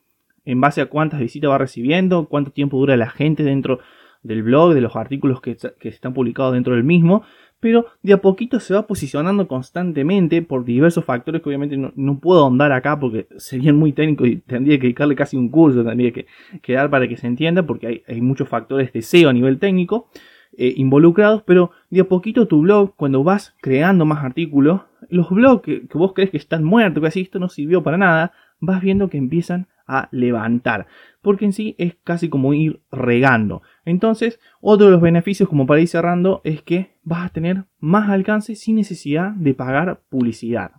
en 0.45 0.61
base 0.61 0.83
a 0.83 0.87
cuántas 0.87 1.19
visitas 1.21 1.51
va 1.51 1.57
recibiendo, 1.57 2.27
cuánto 2.29 2.51
tiempo 2.51 2.77
dura 2.77 2.95
la 2.99 3.09
gente 3.09 3.43
dentro 3.43 3.81
del 4.27 4.43
blog, 4.43 4.75
de 4.75 4.81
los 4.81 4.97
artículos 4.97 5.41
que, 5.41 5.57
que 5.79 5.89
están 5.89 6.15
publicados 6.15 6.55
dentro 6.55 6.75
del 6.75 6.85
mismo 6.85 7.25
pero 7.61 7.87
de 8.03 8.13
a 8.13 8.21
poquito 8.21 8.61
se 8.61 8.75
va 8.75 8.87
posicionando 8.87 9.49
constantemente 9.49 10.43
por 10.43 10.65
diversos 10.65 11.05
factores 11.05 11.43
que 11.43 11.49
obviamente 11.49 11.77
no, 11.77 12.21
puedo 12.21 12.41
ahondar 12.41 12.73
acá 12.73 12.99
porque 12.99 13.27
serían 13.39 13.77
muy 13.77 13.93
técnicos 13.93 14.29
y 14.29 14.37
tendría 14.37 14.77
que 14.77 14.83
dedicarle 14.83 15.17
casi 15.17 15.37
un 15.37 15.49
curso, 15.49 15.83
tendría 15.83 16.13
que, 16.13 16.27
dar 16.73 16.91
para 16.91 17.09
que 17.09 17.17
se 17.17 17.27
entienda 17.27 17.65
porque 17.65 18.05
hay, 18.07 18.21
muchos 18.21 18.49
factores 18.49 18.93
de 18.93 19.03
SEO 19.03 19.31
a 19.31 19.33
nivel 19.33 19.59
técnico 19.59 20.11
eh, 20.57 20.75
involucrados, 20.77 21.43
pero 21.45 21.71
de 21.91 22.01
a 22.01 22.05
poquito 22.05 22.47
tu 22.47 22.61
blog, 22.61 22.95
cuando 22.95 23.25
vas 23.25 23.57
creando 23.61 24.05
más 24.05 24.25
artículos, 24.25 24.83
los 25.09 25.31
blogs 25.31 25.63
que, 25.63 25.87
vos 25.95 26.13
crees 26.15 26.31
que 26.31 26.37
están 26.37 26.63
muertos, 26.63 27.01
que 27.01 27.09
así 27.09 27.21
esto 27.23 27.39
no 27.39 27.49
sirvió 27.49 27.83
para 27.83 27.99
nada, 27.99 28.33
vas 28.61 28.81
viendo 28.81 29.09
que 29.09 29.19
empiezan 29.19 29.69
a 29.87 30.09
levantar, 30.13 30.87
porque 31.23 31.45
en 31.45 31.53
sí 31.53 31.75
es 31.79 31.97
casi 32.05 32.29
como 32.29 32.55
ir 32.55 32.81
regando. 32.91 33.63
Entonces, 33.85 34.41
otro 34.61 34.87
de 34.87 34.93
los 34.93 35.01
beneficios, 35.01 35.49
como 35.49 35.67
para 35.67 35.81
ir 35.81 35.89
cerrando, 35.89 36.41
es 36.45 36.63
que 36.63 36.99
vas 37.03 37.27
a 37.27 37.33
tener 37.33 37.65
más 37.79 38.11
alcance 38.11 38.55
sin 38.55 38.77
necesidad 38.77 39.31
de 39.33 39.55
pagar 39.55 40.03
publicidad. 40.09 40.73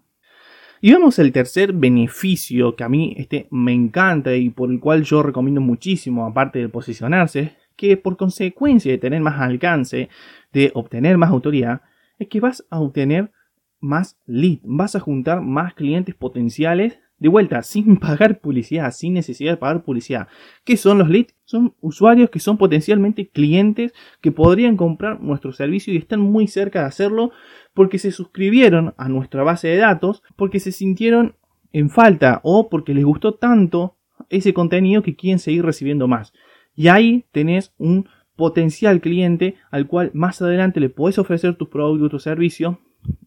Y 0.80 0.92
vemos 0.92 1.18
el 1.18 1.32
tercer 1.32 1.74
beneficio 1.74 2.76
que 2.76 2.84
a 2.84 2.90
mí 2.90 3.16
este 3.18 3.48
me 3.50 3.74
encanta 3.74 4.36
y 4.36 4.50
por 4.52 4.70
el 4.70 4.80
cual 4.80 5.04
yo 5.04 5.24
recomiendo 5.24 5.62
muchísimo, 5.62 6.26
aparte 6.26 6.60
de 6.60 6.70
posicionarse, 6.70 7.56
que 7.76 7.98
por 7.98 8.18
consecuencia 8.18 8.92
de 8.92 8.98
tener 8.98 9.22
más 9.22 9.40
alcance, 9.40 10.10
de 10.54 10.72
obtener 10.76 11.18
más 11.18 11.32
autoridad, 11.32 11.82
es 12.20 12.28
que 12.28 12.40
vas 12.40 12.66
a 12.70 12.80
obtener 12.80 13.32
más 13.80 14.20
lead, 14.26 14.60
vas 14.64 14.96
a 14.96 15.00
juntar 15.00 15.42
más 15.42 15.74
clientes 15.74 16.16
potenciales 16.16 17.00
de 17.20 17.30
vuelta, 17.30 17.64
sin 17.64 17.98
pagar 18.00 18.40
publicidad, 18.40 18.92
sin 18.92 19.14
necesidad 19.14 19.54
de 19.54 19.58
pagar 19.58 19.84
publicidad. 19.84 20.28
¿Qué 20.64 20.78
son 20.78 20.98
los 21.00 21.10
leads? 21.10 21.36
Son 21.46 21.74
usuarios 21.82 22.30
que 22.30 22.40
son 22.40 22.58
potencialmente 22.58 23.30
clientes 23.30 23.94
que 24.22 24.32
podrían 24.32 24.78
comprar 24.78 25.22
nuestro 25.22 25.54
servicio 25.54 25.94
y 25.94 25.98
están 25.98 26.20
muy 26.20 26.48
cerca 26.48 26.82
de 26.82 26.88
hacerlo 26.88 27.32
porque 27.74 28.00
se 28.00 28.12
suscribieron 28.12 28.94
a 28.98 29.08
nuestra 29.08 29.44
base 29.44 29.68
de 29.68 29.78
datos, 29.78 30.24
porque 30.36 30.60
se 30.60 30.72
sintieron 30.72 31.36
en 31.72 31.90
falta 31.90 32.42
o 32.44 32.70
porque 32.70 32.94
les 32.94 33.06
gustó 33.06 33.36
tanto 33.36 33.96
ese 34.30 34.54
contenido 34.54 35.04
que 35.04 35.16
quieren 35.16 35.40
seguir 35.40 35.64
recibiendo 35.64 36.08
más. 36.08 36.34
Y 36.76 36.90
ahí 36.90 37.26
tenés 37.32 37.74
un 37.78 38.08
potencial 38.36 39.02
cliente 39.02 39.56
al 39.72 39.88
cual 39.88 40.12
más 40.14 40.42
adelante 40.42 40.80
le 40.80 40.90
puedes 40.90 41.18
ofrecer 41.18 41.56
tu 41.56 41.70
producto 41.70 42.06
o 42.06 42.10
tu 42.10 42.20
servicio 42.20 42.80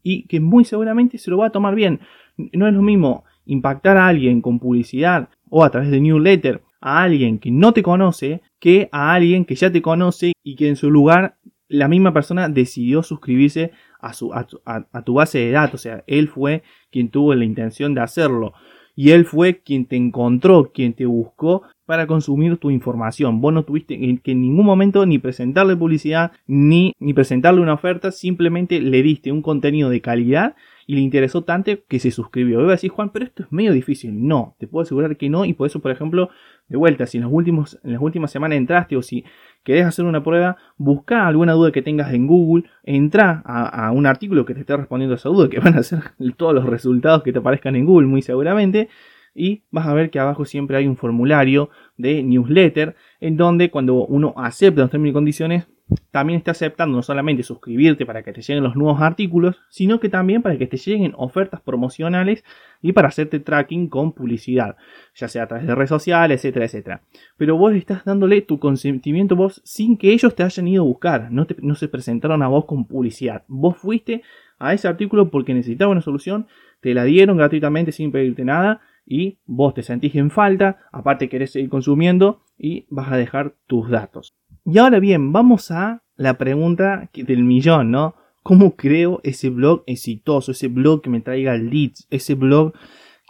y 0.03 0.27
que 0.27 0.41
muy 0.41 0.65
seguramente 0.65 1.19
se 1.19 1.31
lo 1.31 1.39
va 1.39 1.47
a 1.47 1.53
tomar 1.53 1.75
bien. 1.75 2.01
No 2.37 2.69
es 2.69 2.75
lo 2.75 2.83
mismo 2.83 3.25
impactar 3.51 3.97
a 3.97 4.07
alguien 4.07 4.41
con 4.41 4.59
publicidad 4.59 5.29
o 5.49 5.65
a 5.65 5.71
través 5.71 5.91
de 5.91 6.01
newsletter 6.01 6.63
a 6.81 7.03
alguien 7.03 7.39
que 7.39 7.51
no 7.51 7.73
te 7.73 7.83
conoce 7.83 8.43
que 8.59 8.89
a 8.93 9.13
alguien 9.13 9.45
que 9.45 9.55
ya 9.55 9.71
te 9.71 9.83
conoce 9.83 10.33
y 10.43 10.55
que 10.55 10.69
en 10.69 10.77
su 10.77 10.91
lugar 10.91 11.37
la 11.69 11.89
misma 11.89 12.13
persona 12.13 12.49
decidió 12.49 13.03
suscribirse 13.03 13.73
a, 14.01 14.13
su, 14.13 14.33
a, 14.33 15.03
tu 15.05 15.15
base 15.15 15.39
de 15.39 15.51
datos. 15.51 15.81
O 15.81 15.83
sea, 15.83 16.05
él 16.07 16.29
fue 16.29 16.63
quien 16.91 17.11
tuvo 17.11 17.35
la 17.35 17.45
intención 17.45 17.95
de 17.95 18.01
hacerlo. 18.01 18.55
Y 18.97 19.11
él 19.11 19.25
fue 19.25 19.61
quien 19.61 19.87
te 19.87 19.97
encontró, 19.97 20.71
quien 20.73 20.93
te 20.93 21.07
buscó 21.07 21.63
para 21.87 22.07
consumir 22.07 22.57
tu 22.57 22.71
información. 22.71 23.41
Vos 23.41 23.53
no 23.53 23.65
tuviste 23.65 23.99
que 24.23 24.31
en 24.33 24.41
ningún 24.41 24.65
momento 24.65 25.05
ni 25.07 25.19
presentarle 25.19 25.77
publicidad 25.77 26.33
ni, 26.47 26.95
ni 27.01 27.15
presentarle 27.15 27.61
una 27.61 27.75
oferta, 27.75 28.13
simplemente 28.13 28.81
le 28.81 29.03
diste 29.03 29.33
un 29.33 29.43
contenido 29.43 29.91
de 29.91 30.01
calidad 30.01 30.55
y 30.87 30.95
le 30.95 31.01
interesó 31.01 31.43
tanto 31.43 31.73
que 31.89 31.99
se 32.01 32.11
suscribió. 32.11 32.61
Iba 32.61 32.69
a 32.69 32.73
decir, 32.73 32.91
Juan, 32.91 33.11
pero 33.11 33.25
esto 33.25 33.45
es 33.45 33.53
medio 33.53 33.73
difícil. 33.73 34.27
No, 34.27 34.57
te 34.59 34.67
puedo 34.67 34.83
asegurar 34.83 35.17
que 35.17 35.31
no. 35.31 35.45
Y 35.45 35.53
por 35.53 35.69
eso, 35.69 35.81
por 35.81 35.93
ejemplo, 35.93 36.31
de 36.69 36.77
vuelta, 36.77 37.07
si 37.07 37.19
en, 37.19 37.25
los 37.25 37.81
en 37.85 37.93
las 37.93 38.03
últimas 38.03 38.31
semanas 38.31 38.59
entraste 38.59 38.97
o 38.97 39.03
si 39.03 39.25
querés 39.65 39.87
hacer 39.87 40.05
una 40.05 40.23
prueba, 40.23 40.57
busca 40.77 41.27
alguna 41.27 41.53
duda 41.53 41.73
que 41.73 41.83
tengas 41.83 42.13
en 42.13 42.27
Google, 42.27 42.65
entra 42.83 43.43
a, 43.45 43.91
un 43.93 44.07
artículo 44.07 44.45
que 44.45 44.55
te 44.55 44.61
esté 44.61 44.77
respondiendo 44.77 45.15
a 45.15 45.17
esa 45.17 45.29
duda, 45.29 45.49
que 45.49 45.61
van 45.61 45.77
a 45.77 45.83
ser 45.83 46.01
todos 46.37 46.55
los 46.55 46.65
resultados 46.67 47.23
que 47.23 47.33
te 47.33 47.39
aparezcan 47.39 47.77
en 47.77 47.87
Google 47.87 48.07
muy 48.07 48.23
seguramente, 48.23 48.89
y 49.35 49.63
vas 49.71 49.87
a 49.87 49.95
ver 49.95 50.11
que 50.11 50.19
abajo 50.19 50.45
siempre 50.45 50.77
hay 50.77 50.87
un 50.87 50.97
formulario 50.97 51.71
de 51.97 52.23
newsletter 52.23 52.97
en 53.21 53.37
donde 53.37 53.71
cuando 53.71 54.05
uno 54.07 54.35
acepta 54.37 54.81
los 54.81 54.91
términos 54.91 55.13
y 55.13 55.15
condiciones 55.15 55.69
también 56.11 56.39
está 56.39 56.51
aceptando 56.51 56.97
no 56.97 57.03
solamente 57.03 57.43
suscribirte 57.43 58.07
para 58.07 58.23
que 58.23 58.33
te 58.33 58.43
lleguen 58.43 58.65
los 58.65 58.77
nuevos 58.77 59.01
artículos, 59.01 59.57
sino 59.69 60.01
que 60.01 60.09
también 60.09 60.43
para 60.43 60.59
que 60.59 60.67
te 60.67 60.77
lleguen 60.77 61.13
ofertas 61.17 61.61
promocionales 61.61 62.45
y 62.83 62.93
para 62.93 63.09
hacerte 63.09 63.41
tracking 63.41 63.89
con 63.89 64.13
publicidad, 64.13 64.77
ya 65.15 65.29
sea 65.29 65.45
a 65.45 65.47
través 65.47 65.67
de 65.67 65.75
redes 65.75 65.89
sociales, 65.89 66.41
etcétera, 66.41 66.67
etcétera. 66.67 67.03
Pero 67.37 67.57
vos 67.57 67.75
estás 67.75 68.05
dándole 68.05 68.43
tu 68.43 68.59
consentimiento 68.59 69.37
vos 69.37 69.61
sin 69.65 69.97
que 69.97 70.13
ellos 70.13 70.35
te 70.35 70.43
hayan 70.43 70.69
ido 70.69 70.83
a 70.83 70.87
buscar, 70.87 71.31
no, 71.31 71.47
no 71.59 71.75
se 71.75 71.89
presentaron 71.89 72.43
a 72.43 72.49
vos 72.49 72.65
con 72.65 72.87
publicidad. 72.87 73.45
Vos 73.49 73.77
fuiste 73.77 74.23
a 74.59 74.75
ese 74.75 74.89
artículo 74.89 75.31
porque 75.31 75.55
necesitaba 75.55 75.93
una 75.93 76.03
solución, 76.03 76.47
te 76.81 76.95
la 76.95 77.05
dieron 77.05 77.37
gratuitamente 77.37 77.93
sin 77.93 78.13
pedirte 78.13 78.45
nada 78.45 78.81
y 79.07 79.39
vos 79.45 79.75
te 79.75 79.83
sentís 79.83 80.15
en 80.15 80.31
falta, 80.31 80.89
aparte 80.93 81.29
querés 81.29 81.53
seguir 81.53 81.69
consumiendo 81.69 82.43
y 82.59 82.87
vas 82.91 83.11
a 83.11 83.17
dejar 83.17 83.55
tus 83.67 83.91
datos. 83.91 84.40
Y 84.65 84.79
ahora 84.79 84.99
bien, 85.01 85.33
vamos 85.33 85.71
a 85.71 86.03
la 86.17 86.37
pregunta 86.37 87.09
del 87.15 87.45
millón, 87.45 87.91
¿no? 87.91 88.15
¿Cómo 88.43 88.77
creo 88.77 89.21
ese 89.23 89.49
blog 89.51 89.83
exitoso, 89.87 90.53
ese 90.53 90.69
blog 90.69 91.03
que 91.03 91.11
me 91.11 91.21
traiga 91.21 91.57
leads, 91.57 92.07
ese 92.11 92.35
blog 92.35 92.75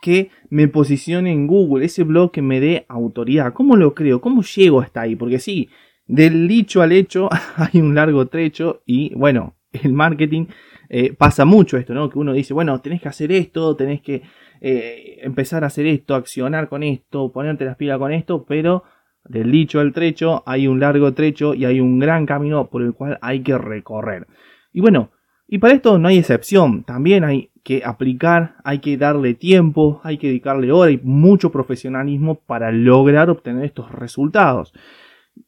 que 0.02 0.30
me 0.48 0.66
posicione 0.66 1.30
en 1.32 1.46
Google, 1.46 1.84
ese 1.84 2.04
blog 2.04 2.32
que 2.32 2.42
me 2.42 2.60
dé 2.60 2.86
autoridad? 2.88 3.52
¿Cómo 3.52 3.76
lo 3.76 3.94
creo? 3.94 4.20
¿Cómo 4.20 4.42
llego 4.42 4.80
hasta 4.80 5.02
ahí? 5.02 5.16
Porque 5.16 5.38
sí, 5.38 5.68
del 6.06 6.48
dicho 6.48 6.82
al 6.82 6.92
hecho 6.92 7.28
hay 7.56 7.80
un 7.80 7.94
largo 7.94 8.26
trecho 8.26 8.82
y 8.84 9.14
bueno, 9.14 9.56
el 9.72 9.92
marketing 9.92 10.46
eh, 10.88 11.12
pasa 11.12 11.44
mucho 11.44 11.76
esto, 11.76 11.94
¿no? 11.94 12.10
Que 12.10 12.18
uno 12.18 12.32
dice, 12.32 12.54
bueno, 12.54 12.80
tenés 12.80 13.00
que 13.00 13.08
hacer 13.08 13.30
esto, 13.30 13.76
tenés 13.76 14.02
que 14.02 14.22
eh, 14.60 15.18
empezar 15.22 15.62
a 15.62 15.68
hacer 15.68 15.86
esto, 15.86 16.16
accionar 16.16 16.68
con 16.68 16.82
esto, 16.82 17.30
ponerte 17.30 17.64
las 17.64 17.76
pilas 17.76 17.98
con 17.98 18.12
esto, 18.12 18.44
pero 18.44 18.82
del 19.30 19.52
dicho 19.52 19.78
al 19.78 19.92
trecho 19.92 20.42
hay 20.44 20.66
un 20.66 20.80
largo 20.80 21.14
trecho 21.14 21.54
y 21.54 21.64
hay 21.64 21.80
un 21.80 21.98
gran 22.00 22.26
camino 22.26 22.68
por 22.68 22.82
el 22.82 22.94
cual 22.94 23.18
hay 23.22 23.42
que 23.42 23.56
recorrer. 23.56 24.26
Y 24.72 24.80
bueno, 24.80 25.10
y 25.46 25.58
para 25.58 25.74
esto 25.74 25.98
no 25.98 26.08
hay 26.08 26.18
excepción, 26.18 26.84
también 26.84 27.24
hay 27.24 27.50
que 27.62 27.82
aplicar, 27.84 28.56
hay 28.64 28.78
que 28.78 28.96
darle 28.96 29.34
tiempo, 29.34 30.00
hay 30.04 30.18
que 30.18 30.28
dedicarle 30.28 30.72
hora 30.72 30.90
y 30.90 31.00
mucho 31.02 31.52
profesionalismo 31.52 32.36
para 32.36 32.72
lograr 32.72 33.30
obtener 33.30 33.64
estos 33.64 33.90
resultados. 33.92 34.72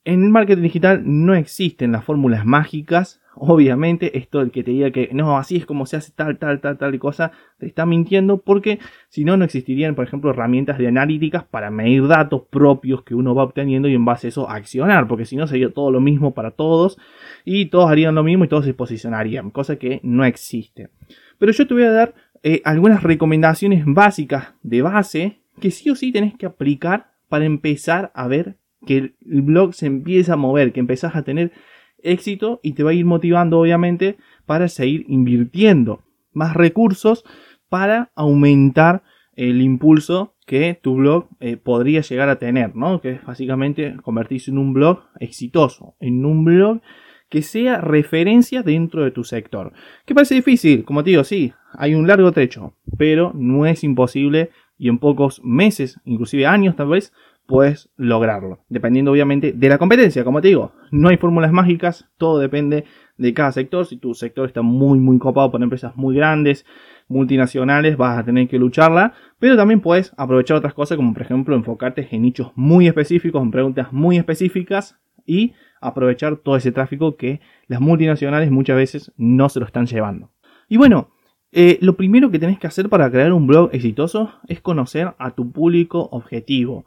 En 0.05 0.23
el 0.25 0.31
marketing 0.31 0.63
digital 0.63 1.03
no 1.05 1.35
existen 1.35 1.93
las 1.93 2.05
fórmulas 2.05 2.45
mágicas 2.45 3.22
Obviamente, 3.35 4.19
esto 4.19 4.43
el 4.43 4.51
que 4.51 4.63
te 4.63 4.73
diga 4.73 4.91
que 4.91 5.09
no, 5.13 5.39
así 5.39 5.57
es 5.57 5.65
como 5.65 5.87
se 5.87 5.97
hace 5.97 6.13
tal, 6.15 6.39
tal, 6.39 6.61
tal, 6.61 6.77
tal 6.77 6.99
cosa, 6.99 7.33
te 7.59 7.67
está 7.67 7.87
mintiendo 7.87 8.39
porque 8.39 8.79
si 9.09 9.25
no, 9.25 9.37
no 9.37 9.45
existirían, 9.45 9.95
por 9.95 10.07
ejemplo, 10.07 10.31
herramientas 10.31 10.77
de 10.77 10.89
analíticas 10.89 11.45
para 11.45 11.71
medir 11.71 12.07
datos 12.07 12.43
propios 12.51 13.03
que 13.05 13.15
uno 13.15 13.35
va 13.35 13.45
obteniendo 13.45 13.89
y 13.89 13.95
en 13.95 14.05
base 14.05 14.27
a 14.27 14.31
eso 14.31 14.51
accionar, 14.51 15.09
porque 15.09 15.25
si 15.25 15.37
no 15.37 15.47
sería 15.47 15.73
todo 15.73 15.91
lo 15.91 16.01
mismo 16.01 16.35
para 16.35 16.51
todos 16.51 16.99
y 17.45 17.67
todos 17.67 17.91
harían 17.91 18.15
lo 18.15 18.23
mismo 18.23 18.45
y 18.45 18.49
todos 18.49 18.67
se 18.67 18.75
posicionarían, 18.75 19.51
cosa 19.51 19.77
que 19.77 20.01
no 20.03 20.25
existe. 20.25 20.91
Pero 21.39 21.53
yo 21.53 21.67
te 21.67 21.75
voy 21.75 21.85
a 21.85 21.91
dar 21.91 22.15
eh, 22.43 22.61
algunas 22.65 23.03
recomendaciones 23.03 23.85
básicas 23.87 24.53
de 24.63 24.83
base 24.83 25.39
que 25.61 25.71
sí 25.71 25.89
o 25.91 25.95
sí 25.95 26.13
tenés 26.13 26.35
que 26.37 26.47
aplicar 26.47 27.13
para 27.29 27.47
empezar 27.47 28.11
a 28.15 28.29
ver 28.29 28.57
que 28.85 28.97
el 28.97 29.43
blog 29.43 29.75
se 29.75 29.87
empieza 29.87 30.35
a 30.35 30.37
mover, 30.37 30.73
que 30.73 30.81
empezás 30.81 31.17
a 31.17 31.23
tener 31.23 31.53
éxito 32.03 32.61
y 32.63 32.73
te 32.73 32.83
va 32.83 32.91
a 32.91 32.95
ir 32.95 33.05
motivando 33.05 33.59
obviamente 33.59 34.17
para 34.47 34.69
seguir 34.69 35.05
invirtiendo 35.09 36.03
más 36.33 36.55
recursos 36.55 37.25
para 37.69 38.11
aumentar 38.15 39.03
el 39.35 39.63
impulso 39.63 40.35
que 40.47 40.79
tu 40.83 40.97
blog 40.97 41.29
eh, 41.41 41.57
podría 41.57 42.03
llegar 42.03 42.29
a 42.29 42.39
tener, 42.39 42.77
¿no? 42.77 43.01
Que 43.01 43.13
es 43.13 43.25
básicamente 43.25 43.97
convertirse 44.03 44.51
en 44.51 44.59
un 44.59 44.73
blog 44.73 45.05
exitoso, 45.21 45.95
en 46.01 46.25
un 46.25 46.45
blog 46.45 46.81
que 47.29 47.41
sea 47.41 47.81
referencia 47.81 48.63
dentro 48.63 49.05
de 49.05 49.11
tu 49.11 49.25
sector. 49.25 49.73
Que 50.05 50.15
parece 50.15 50.35
difícil, 50.35 50.85
como 50.85 51.03
te 51.03 51.11
digo, 51.11 51.25
sí, 51.25 51.55
hay 51.73 51.95
un 51.95 52.07
largo 52.07 52.31
trecho, 52.33 52.75
pero 52.99 53.33
no 53.35 53.65
es 53.65 53.85
imposible 53.85 54.51
y 54.77 54.89
en 54.89 54.99
pocos 54.99 55.41
meses, 55.43 55.99
inclusive 56.05 56.47
años 56.47 56.77
tal 56.77 56.89
vez, 56.89 57.15
puedes 57.47 57.91
lograrlo. 57.97 58.61
Dependiendo 58.69 59.13
obviamente 59.13 59.53
de 59.53 59.69
la 59.69 59.79
competencia, 59.79 60.25
como 60.25 60.41
te 60.41 60.49
digo, 60.49 60.73
no 60.91 61.09
hay 61.09 61.17
fórmulas 61.17 61.53
mágicas, 61.53 62.09
todo 62.17 62.39
depende 62.39 62.85
de 63.19 63.35
cada 63.35 63.53
sector. 63.53 63.87
Si 63.87 63.97
tu 63.97 64.15
sector 64.15 64.47
está 64.47 64.63
muy, 64.63 64.99
muy 64.99 65.19
copado 65.19 65.51
por 65.51 65.63
empresas 65.63 65.97
muy 65.97 66.15
grandes, 66.15 66.65
multinacionales, 67.09 67.97
vas 67.97 68.19
a 68.19 68.25
tener 68.25 68.49
que 68.49 68.59
lucharla, 68.59 69.13
pero 69.39 69.57
también 69.57 69.81
puedes 69.81 70.13
aprovechar 70.17 70.57
otras 70.57 70.75
cosas, 70.75 70.97
como 70.97 71.13
por 71.13 71.23
ejemplo 71.23 71.55
enfocarte 71.55 72.09
en 72.11 72.23
nichos 72.23 72.53
muy 72.55 72.87
específicos, 72.87 73.43
en 73.43 73.51
preguntas 73.51 73.93
muy 73.93 74.17
específicas 74.17 74.99
y 75.27 75.53
aprovechar 75.81 76.37
todo 76.37 76.57
ese 76.57 76.73
tráfico 76.73 77.17
que 77.17 77.41
las 77.67 77.81
multinacionales 77.81 78.51
muchas 78.51 78.77
veces 78.77 79.13
no 79.17 79.49
se 79.49 79.61
lo 79.61 79.67
están 79.67 79.87
llevando. 79.87 80.31
Y 80.69 80.77
bueno, 80.77 81.11
eh, 81.51 81.79
lo 81.83 81.97
primero 81.97 82.31
que 82.31 82.39
tenés 82.39 82.59
que 82.59 82.67
hacer 82.67 82.89
para 82.89 83.11
crear 83.11 83.33
un 83.33 83.47
blog 83.47 83.71
exitoso 83.73 84.33
es 84.49 84.61
conocer 84.61 85.15
a 85.19 85.33
tu 85.33 85.53
público 85.53 86.09
objetivo. 86.11 86.87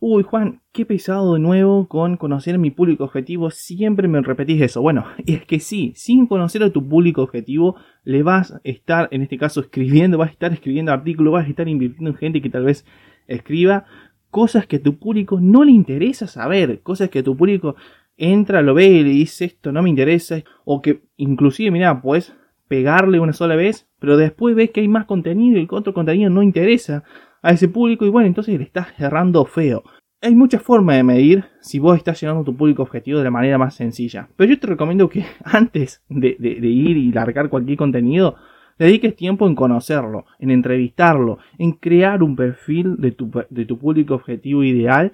Uy, 0.00 0.22
Juan, 0.22 0.60
qué 0.70 0.86
pesado 0.86 1.34
de 1.34 1.40
nuevo 1.40 1.88
con 1.88 2.16
conocer 2.16 2.56
mi 2.56 2.70
público 2.70 3.02
objetivo. 3.02 3.50
Siempre 3.50 4.06
me 4.06 4.20
repetís 4.20 4.62
eso. 4.62 4.80
Bueno, 4.80 5.04
es 5.26 5.44
que 5.44 5.58
sí, 5.58 5.92
sin 5.96 6.28
conocer 6.28 6.62
a 6.62 6.70
tu 6.70 6.88
público 6.88 7.22
objetivo, 7.22 7.74
le 8.04 8.22
vas 8.22 8.52
a 8.52 8.60
estar, 8.62 9.08
en 9.10 9.22
este 9.22 9.38
caso, 9.38 9.60
escribiendo, 9.60 10.16
vas 10.16 10.28
a 10.28 10.32
estar 10.32 10.52
escribiendo 10.52 10.92
artículos, 10.92 11.32
vas 11.32 11.46
a 11.46 11.50
estar 11.50 11.68
invirtiendo 11.68 12.10
en 12.10 12.16
gente 12.16 12.40
que 12.40 12.48
tal 12.48 12.64
vez 12.64 12.86
escriba 13.26 13.86
cosas 14.30 14.68
que 14.68 14.76
a 14.76 14.82
tu 14.82 14.98
público 14.98 15.40
no 15.40 15.64
le 15.64 15.72
interesa 15.72 16.28
saber, 16.28 16.80
cosas 16.82 17.10
que 17.10 17.18
a 17.18 17.24
tu 17.24 17.36
público 17.36 17.74
entra, 18.16 18.62
lo 18.62 18.74
ve 18.74 18.86
y 18.86 19.02
le 19.02 19.10
dice 19.10 19.46
esto 19.46 19.72
no 19.72 19.82
me 19.82 19.90
interesa, 19.90 20.44
o 20.64 20.80
que 20.80 21.02
inclusive, 21.16 21.72
mira, 21.72 22.00
puedes 22.00 22.36
pegarle 22.68 23.18
una 23.18 23.32
sola 23.32 23.56
vez, 23.56 23.88
pero 23.98 24.16
después 24.16 24.54
ves 24.54 24.70
que 24.70 24.80
hay 24.80 24.88
más 24.88 25.06
contenido 25.06 25.58
y 25.58 25.62
el 25.62 25.68
otro 25.70 25.92
contenido 25.92 26.30
no 26.30 26.42
interesa 26.44 27.02
a 27.42 27.50
ese 27.52 27.68
público 27.68 28.04
y 28.04 28.10
bueno, 28.10 28.26
entonces 28.26 28.56
le 28.58 28.64
estás 28.64 28.88
errando 28.98 29.44
feo. 29.44 29.82
Hay 30.20 30.34
muchas 30.34 30.62
formas 30.62 30.96
de 30.96 31.04
medir 31.04 31.44
si 31.60 31.78
vos 31.78 31.96
estás 31.96 32.20
llegando 32.20 32.42
a 32.42 32.44
tu 32.44 32.56
público 32.56 32.82
objetivo 32.82 33.18
de 33.18 33.24
la 33.24 33.30
manera 33.30 33.56
más 33.56 33.74
sencilla. 33.74 34.28
Pero 34.36 34.52
yo 34.52 34.58
te 34.58 34.66
recomiendo 34.66 35.08
que 35.08 35.24
antes 35.44 36.02
de, 36.08 36.36
ir 36.40 36.96
y 36.96 37.12
largar 37.12 37.48
cualquier 37.48 37.78
contenido, 37.78 38.36
dediques 38.78 39.14
tiempo 39.14 39.46
en 39.46 39.54
conocerlo, 39.54 40.24
en 40.38 40.50
entrevistarlo, 40.50 41.38
en 41.58 41.72
crear 41.72 42.22
un 42.22 42.36
perfil 42.36 42.96
de 42.96 43.12
tu, 43.12 43.30
de 43.50 43.64
tu 43.64 43.78
público 43.78 44.14
objetivo 44.14 44.64
ideal, 44.64 45.12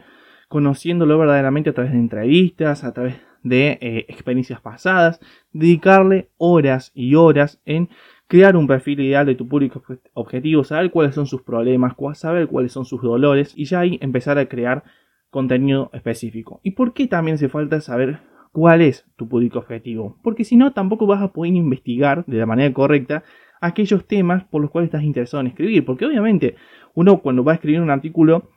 conociéndolo 0.49 1.19
verdaderamente 1.19 1.71
a 1.71 1.75
través 1.75 1.93
de 1.93 1.99
entrevistas, 1.99 2.85
a 2.85 2.93
través 2.93 3.17
de 3.43 3.79
eh, 3.81 4.07
experiencias 4.09 4.61
pasadas, 4.61 5.21
dedicarle 5.53 6.31
horas 6.39 6.91
y 6.95 7.15
horas 7.15 7.61
en 7.67 7.91
crear 8.27 8.57
un 8.57 8.67
perfil 8.67 9.01
ideal 9.01 9.27
de 9.27 9.35
tu 9.35 9.49
público 9.49 9.83
objetivo, 10.15 10.65
saber 10.65 10.91
cuáles 10.91 11.15
son 11.15 11.27
sus 11.27 11.43
problemas, 11.43 11.95
saber 12.15 12.49
cuáles 12.49 12.73
son 12.73 12.85
sus 12.85 13.03
dolores 13.03 13.53
y 13.57 13.67
ya 13.67 13.81
ahí 13.81 13.99
empezar 14.01 14.39
a 14.39 14.47
crear 14.47 14.85
contenido 15.31 15.91
específico. 15.93 16.61
¿Y 16.63 16.73
por 16.73 16.95
qué 16.95 17.07
también 17.07 17.35
hace 17.35 17.49
falta 17.49 17.81
saber 17.81 18.21
cuál 18.53 18.83
es 18.83 19.07
tu 19.17 19.29
público 19.29 19.59
objetivo? 19.59 20.19
Porque 20.23 20.45
si 20.45 20.57
no, 20.57 20.73
tampoco 20.73 21.07
vas 21.07 21.23
a 21.23 21.33
poder 21.33 21.55
investigar 21.55 22.25
de 22.27 22.39
la 22.39 22.47
manera 22.47 22.73
correcta 22.73 23.25
aquellos 23.61 24.07
temas 24.07 24.45
por 24.45 24.63
los 24.63 24.71
cuales 24.71 24.89
estás 24.89 25.03
interesado 25.03 25.41
en 25.41 25.49
escribir. 25.49 25.85
Porque 25.85 26.07
obviamente 26.07 26.55
uno 26.95 27.19
cuando 27.19 27.45
va 27.45 27.53
a 27.53 27.55
escribir 27.57 27.81
un 27.81 27.91
artículo, 27.91 28.51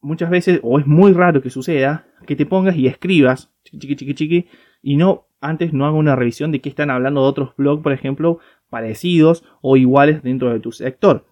muchas 0.00 0.30
veces, 0.30 0.60
o 0.62 0.78
es 0.78 0.86
muy 0.86 1.12
raro 1.12 1.40
que 1.40 1.50
suceda, 1.50 2.06
que 2.26 2.36
te 2.36 2.46
pongas 2.46 2.76
y 2.76 2.86
escribas, 2.86 3.52
chiqui, 3.64 3.96
chiqui, 3.96 4.14
chiqui, 4.14 4.46
y 4.82 4.96
no 4.96 5.26
antes 5.40 5.72
no 5.72 5.86
haga 5.86 5.96
una 5.96 6.16
revisión 6.16 6.52
de 6.52 6.60
qué 6.60 6.68
están 6.68 6.90
hablando 6.90 7.22
de 7.22 7.28
otros 7.28 7.56
blogs, 7.56 7.82
por 7.82 7.92
ejemplo, 7.92 8.38
parecidos 8.74 9.44
o 9.60 9.76
iguales 9.76 10.24
dentro 10.24 10.52
de 10.52 10.58
tu 10.58 10.72
sector. 10.72 11.24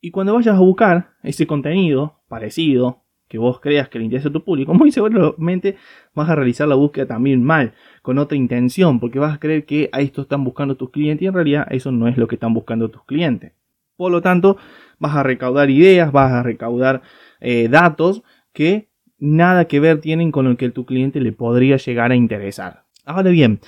Y 0.00 0.10
cuando 0.12 0.32
vayas 0.32 0.56
a 0.56 0.60
buscar 0.60 1.10
ese 1.22 1.46
contenido 1.46 2.20
parecido 2.26 3.02
que 3.28 3.36
vos 3.36 3.60
creas 3.60 3.90
que 3.90 3.98
le 3.98 4.06
interesa 4.06 4.30
a 4.30 4.32
tu 4.32 4.42
público, 4.42 4.72
muy 4.80 4.90
seguramente 4.90 5.76
vas 6.14 6.30
a 6.30 6.34
realizar 6.34 6.66
la 6.66 6.74
búsqueda 6.74 7.04
también 7.04 7.44
mal, 7.44 7.74
con 8.00 8.16
otra 8.16 8.38
intención, 8.38 8.98
porque 8.98 9.18
vas 9.18 9.34
a 9.34 9.38
creer 9.38 9.66
que 9.66 9.90
a 9.92 10.00
esto 10.00 10.22
están 10.22 10.42
buscando 10.42 10.74
tus 10.74 10.88
clientes 10.88 11.22
y 11.22 11.26
en 11.26 11.34
realidad 11.34 11.66
eso 11.68 11.92
no 11.92 12.08
es 12.08 12.16
lo 12.16 12.26
que 12.28 12.36
están 12.36 12.54
buscando 12.54 12.88
tus 12.88 13.04
clientes. 13.04 13.52
Por 13.98 14.10
lo 14.10 14.22
tanto, 14.22 14.56
vas 14.98 15.16
a 15.16 15.22
recaudar 15.22 15.68
ideas, 15.68 16.12
vas 16.12 16.32
a 16.32 16.42
recaudar 16.42 17.02
eh, 17.40 17.68
datos 17.68 18.22
que 18.54 18.88
nada 19.18 19.66
que 19.66 19.80
ver 19.80 20.00
tienen 20.00 20.32
con 20.32 20.48
lo 20.48 20.56
que 20.56 20.70
tu 20.70 20.86
cliente 20.86 21.20
le 21.20 21.32
podría 21.32 21.76
llegar 21.76 22.10
a 22.10 22.16
interesar. 22.16 22.84
Ahora 23.04 23.28
bien, 23.28 23.60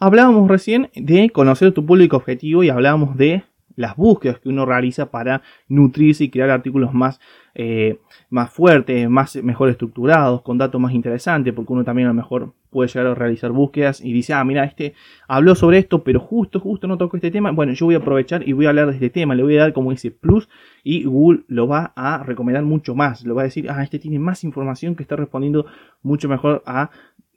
Hablábamos 0.00 0.48
recién 0.48 0.90
de 0.94 1.30
conocer 1.30 1.72
tu 1.72 1.84
público 1.84 2.16
objetivo 2.16 2.62
y 2.62 2.70
hablábamos 2.70 3.16
de 3.16 3.42
las 3.74 3.96
búsquedas 3.96 4.38
que 4.38 4.48
uno 4.48 4.64
realiza 4.64 5.10
para 5.10 5.42
nutrirse 5.68 6.24
y 6.24 6.30
crear 6.30 6.50
artículos 6.50 6.94
más 6.94 7.20
eh, 7.60 7.98
más 8.30 8.52
fuertes, 8.52 9.10
más, 9.10 9.34
mejor 9.42 9.68
estructurados, 9.68 10.42
con 10.42 10.58
datos 10.58 10.80
más 10.80 10.92
interesantes, 10.92 11.52
porque 11.52 11.72
uno 11.72 11.82
también 11.82 12.06
a 12.06 12.10
lo 12.10 12.14
mejor 12.14 12.52
puede 12.70 12.88
llegar 12.88 13.08
a 13.08 13.14
realizar 13.16 13.50
búsquedas 13.50 14.00
y 14.00 14.12
dice, 14.12 14.32
ah, 14.32 14.44
mira, 14.44 14.62
este 14.62 14.94
habló 15.26 15.56
sobre 15.56 15.78
esto, 15.78 16.04
pero 16.04 16.20
justo, 16.20 16.60
justo 16.60 16.86
no 16.86 16.96
tocó 16.98 17.16
este 17.16 17.32
tema. 17.32 17.50
Bueno, 17.50 17.72
yo 17.72 17.86
voy 17.86 17.96
a 17.96 17.98
aprovechar 17.98 18.46
y 18.46 18.52
voy 18.52 18.66
a 18.66 18.68
hablar 18.68 18.86
de 18.86 18.92
este 18.92 19.10
tema, 19.10 19.34
le 19.34 19.42
voy 19.42 19.56
a 19.56 19.62
dar 19.62 19.72
como 19.72 19.90
ese 19.90 20.12
plus 20.12 20.48
y 20.84 21.02
Google 21.02 21.40
lo 21.48 21.66
va 21.66 21.92
a 21.96 22.22
recomendar 22.22 22.62
mucho 22.62 22.94
más. 22.94 23.24
Lo 23.24 23.34
va 23.34 23.42
a 23.42 23.46
decir, 23.46 23.68
ah, 23.68 23.82
este 23.82 23.98
tiene 23.98 24.20
más 24.20 24.44
información 24.44 24.94
que 24.94 25.02
está 25.02 25.16
respondiendo 25.16 25.66
mucho 26.02 26.28
mejor 26.28 26.62
a, 26.64 26.90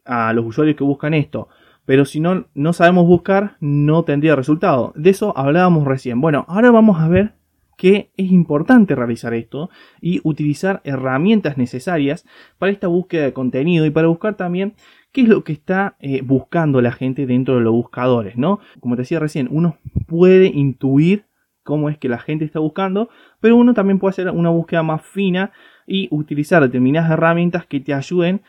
a 0.06 0.34
los 0.34 0.46
usuarios 0.46 0.78
que 0.78 0.84
buscan 0.84 1.16
esto. 1.16 1.48
Pero 1.92 2.06
si 2.06 2.22
no, 2.22 2.46
no 2.54 2.72
sabemos 2.72 3.06
buscar, 3.06 3.58
no 3.60 4.06
tendría 4.06 4.38
resultado. 4.38 4.94
De 4.96 5.10
eso 5.10 5.38
hablábamos 5.38 5.86
recién. 5.86 6.22
Bueno, 6.22 6.46
ahora 6.48 6.72
vamos 6.72 7.02
a 7.02 7.10
ver 7.10 7.34
que 7.78 8.14
es 8.16 8.32
importante 8.32 8.96
realizar 8.96 9.34
esto 9.34 9.70
y 10.00 10.22
utilizar 10.24 10.80
herramientas 10.86 11.58
necesarias 11.58 12.26
para 12.58 12.72
esta 12.72 12.88
búsqueda 12.88 13.26
de 13.26 13.34
contenido 13.34 13.86
y 13.86 13.90
para 13.90 14.08
buscar 14.08 14.36
también 14.36 14.74
qué 15.12 15.24
es 15.24 15.28
lo 15.28 15.44
que 15.44 15.52
está 15.52 15.98
eh, 16.00 16.22
buscando 16.22 16.80
la 16.80 16.94
gente 16.94 17.26
dentro 17.26 17.56
de 17.56 17.62
los 17.62 17.74
buscadores, 17.74 18.38
¿no? 18.38 18.62
Como 18.80 18.96
te 18.96 19.02
decía 19.02 19.20
recién, 19.20 19.50
uno 19.52 19.76
puede 20.08 20.46
intuir 20.46 21.26
cómo 21.64 21.90
es 21.90 21.98
que 21.98 22.08
la 22.08 22.20
gente 22.20 22.46
está 22.46 22.60
buscando, 22.60 23.10
pero 23.42 23.58
uno 23.58 23.74
también 23.74 24.00
puede 24.00 24.12
hacer 24.12 24.30
una 24.30 24.50
búsqueda 24.50 24.82
más 24.82 25.02
fina 25.02 25.52
y 25.86 26.08
utilizar 26.10 26.62
determinadas 26.62 27.12
herramientas 27.12 27.66
que 27.66 27.82
te 27.82 27.94
ayuden 27.94 28.44